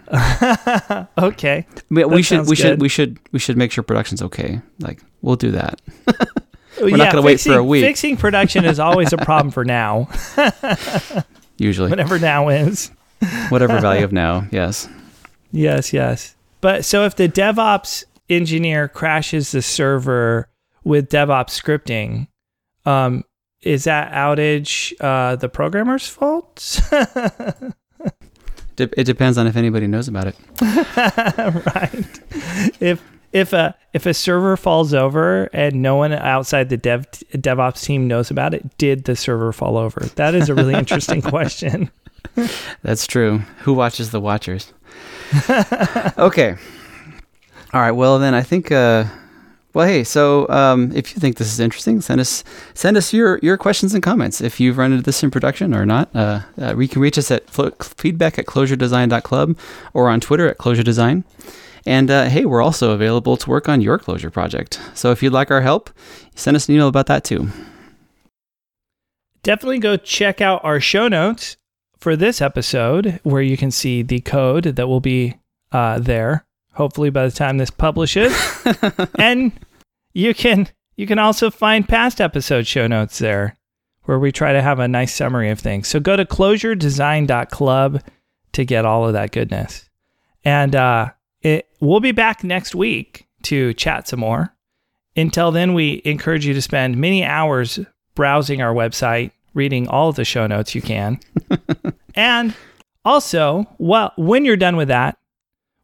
okay. 1.18 1.66
We, 1.90 2.04
we 2.04 2.22
should 2.22 2.40
we 2.40 2.46
good. 2.48 2.56
should 2.56 2.80
we 2.80 2.88
should 2.88 3.18
we 3.32 3.38
should 3.38 3.56
make 3.56 3.72
sure 3.72 3.82
production's 3.84 4.22
okay. 4.22 4.60
Like 4.80 5.00
we'll 5.22 5.36
do 5.36 5.50
that. 5.52 5.80
We're 6.80 6.96
not 6.96 7.12
gonna 7.12 7.22
wait 7.22 7.40
for 7.40 7.54
a 7.54 7.64
week. 7.64 7.84
Fixing 7.84 8.16
production 8.16 8.64
is 8.64 8.78
always 8.78 9.12
a 9.12 9.18
problem 9.18 9.50
for 9.50 9.64
now, 9.64 10.08
Usually, 11.58 11.90
whatever 11.90 12.18
now 12.18 12.48
is. 12.48 12.92
whatever 13.48 13.80
value 13.80 14.04
of 14.04 14.12
now. 14.12 14.46
Yes. 14.52 14.88
Yes, 15.50 15.92
yes. 15.92 16.36
But 16.60 16.84
so 16.84 17.04
if 17.04 17.16
the 17.16 17.28
DevOps 17.28 18.04
engineer 18.28 18.86
crashes 18.88 19.50
the 19.50 19.62
server 19.62 20.48
with 20.84 21.08
DevOps 21.08 21.50
scripting, 21.50 22.28
um, 22.86 23.24
is 23.62 23.84
that 23.84 24.12
outage 24.12 24.92
uh, 25.00 25.34
the 25.36 25.48
programmer's 25.48 26.06
fault? 26.06 26.80
De- 28.78 29.00
it 29.00 29.04
depends 29.04 29.36
on 29.36 29.48
if 29.48 29.56
anybody 29.56 29.88
knows 29.88 30.06
about 30.06 30.28
it. 30.28 30.36
right. 30.62 32.20
If 32.80 33.02
if 33.32 33.52
a 33.52 33.74
if 33.92 34.06
a 34.06 34.14
server 34.14 34.56
falls 34.56 34.94
over 34.94 35.50
and 35.52 35.82
no 35.82 35.96
one 35.96 36.12
outside 36.12 36.68
the 36.68 36.76
dev 36.76 37.10
DevOps 37.32 37.82
team 37.82 38.06
knows 38.06 38.30
about 38.30 38.54
it, 38.54 38.78
did 38.78 39.02
the 39.02 39.16
server 39.16 39.52
fall 39.52 39.76
over? 39.76 40.00
That 40.14 40.36
is 40.36 40.48
a 40.48 40.54
really 40.54 40.74
interesting 40.74 41.20
question. 41.34 41.90
That's 42.82 43.08
true. 43.08 43.38
Who 43.62 43.74
watches 43.74 44.12
the 44.12 44.20
watchers? 44.20 44.72
okay. 46.16 46.54
All 47.74 47.80
right. 47.80 47.90
Well, 47.90 48.20
then 48.20 48.34
I 48.34 48.42
think. 48.42 48.70
Uh, 48.70 49.06
well, 49.78 49.86
hey. 49.86 50.02
So, 50.02 50.48
um, 50.48 50.90
if 50.92 51.14
you 51.14 51.20
think 51.20 51.36
this 51.36 51.52
is 51.52 51.60
interesting, 51.60 52.00
send 52.00 52.20
us 52.20 52.42
send 52.74 52.96
us 52.96 53.12
your 53.12 53.38
your 53.44 53.56
questions 53.56 53.94
and 53.94 54.02
comments. 54.02 54.40
If 54.40 54.58
you've 54.58 54.76
run 54.76 54.90
into 54.90 55.04
this 55.04 55.22
in 55.22 55.30
production 55.30 55.72
or 55.72 55.86
not, 55.86 56.08
uh, 56.16 56.40
uh, 56.60 56.76
you 56.76 56.88
can 56.88 57.00
reach 57.00 57.16
us 57.16 57.30
at 57.30 57.48
flo- 57.48 57.70
feedback 57.80 58.40
at 58.40 58.46
clojuredesign.club 58.46 59.56
or 59.94 60.08
on 60.08 60.18
Twitter 60.18 60.48
at 60.48 60.58
clojuredesign. 60.58 61.22
And 61.86 62.10
uh, 62.10 62.24
hey, 62.24 62.44
we're 62.44 62.60
also 62.60 62.90
available 62.90 63.36
to 63.36 63.48
work 63.48 63.68
on 63.68 63.80
your 63.80 64.00
Clojure 64.00 64.32
project. 64.32 64.80
So 64.94 65.12
if 65.12 65.22
you'd 65.22 65.32
like 65.32 65.52
our 65.52 65.60
help, 65.60 65.90
send 66.34 66.56
us 66.56 66.68
an 66.68 66.74
email 66.74 66.88
about 66.88 67.06
that 67.06 67.22
too. 67.22 67.48
definitely 69.44 69.78
go 69.78 69.96
check 69.96 70.40
out 70.40 70.60
our 70.64 70.80
show 70.80 71.06
notes 71.06 71.56
for 72.00 72.16
this 72.16 72.42
episode 72.42 73.20
where 73.22 73.42
you 73.42 73.56
can 73.56 73.70
see 73.70 74.02
the 74.02 74.18
code 74.22 74.64
that 74.64 74.88
will 74.88 74.98
be 75.00 75.36
uh, 75.70 76.00
there 76.00 76.44
hopefully 76.78 77.10
by 77.10 77.26
the 77.26 77.32
time 77.32 77.58
this 77.58 77.70
publishes 77.70 78.32
and 79.18 79.52
you 80.18 80.34
can 80.34 80.68
you 80.96 81.06
can 81.06 81.20
also 81.20 81.48
find 81.48 81.88
past 81.88 82.20
episode 82.20 82.66
show 82.66 82.88
notes 82.88 83.18
there 83.18 83.56
where 84.02 84.18
we 84.18 84.32
try 84.32 84.52
to 84.52 84.60
have 84.60 84.80
a 84.80 84.88
nice 84.88 85.14
summary 85.14 85.48
of 85.48 85.60
things. 85.60 85.86
So 85.86 86.00
go 86.00 86.16
to 86.16 86.24
clojuredesign.club 86.24 88.02
to 88.52 88.64
get 88.64 88.84
all 88.84 89.06
of 89.06 89.12
that 89.12 89.30
goodness. 89.30 89.88
And 90.44 90.74
uh, 90.74 91.10
it, 91.42 91.68
we'll 91.78 92.00
be 92.00 92.10
back 92.10 92.42
next 92.42 92.74
week 92.74 93.28
to 93.42 93.74
chat 93.74 94.08
some 94.08 94.18
more. 94.20 94.56
Until 95.16 95.52
then 95.52 95.72
we 95.72 96.02
encourage 96.04 96.44
you 96.44 96.54
to 96.54 96.62
spend 96.62 96.96
many 96.96 97.22
hours 97.22 97.78
browsing 98.16 98.60
our 98.60 98.74
website, 98.74 99.30
reading 99.54 99.86
all 99.86 100.08
of 100.08 100.16
the 100.16 100.24
show 100.24 100.48
notes 100.48 100.74
you 100.74 100.82
can. 100.82 101.20
and 102.16 102.54
also, 103.04 103.66
well, 103.78 104.12
when 104.16 104.44
you're 104.44 104.56
done 104.56 104.76
with 104.76 104.88
that, 104.88 105.16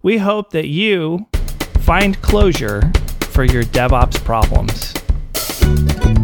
we 0.02 0.18
hope 0.18 0.50
that 0.50 0.66
you 0.66 1.26
find 1.82 2.20
closure 2.20 2.90
for 3.34 3.44
your 3.44 3.64
DevOps 3.64 4.24
problems. 4.24 6.23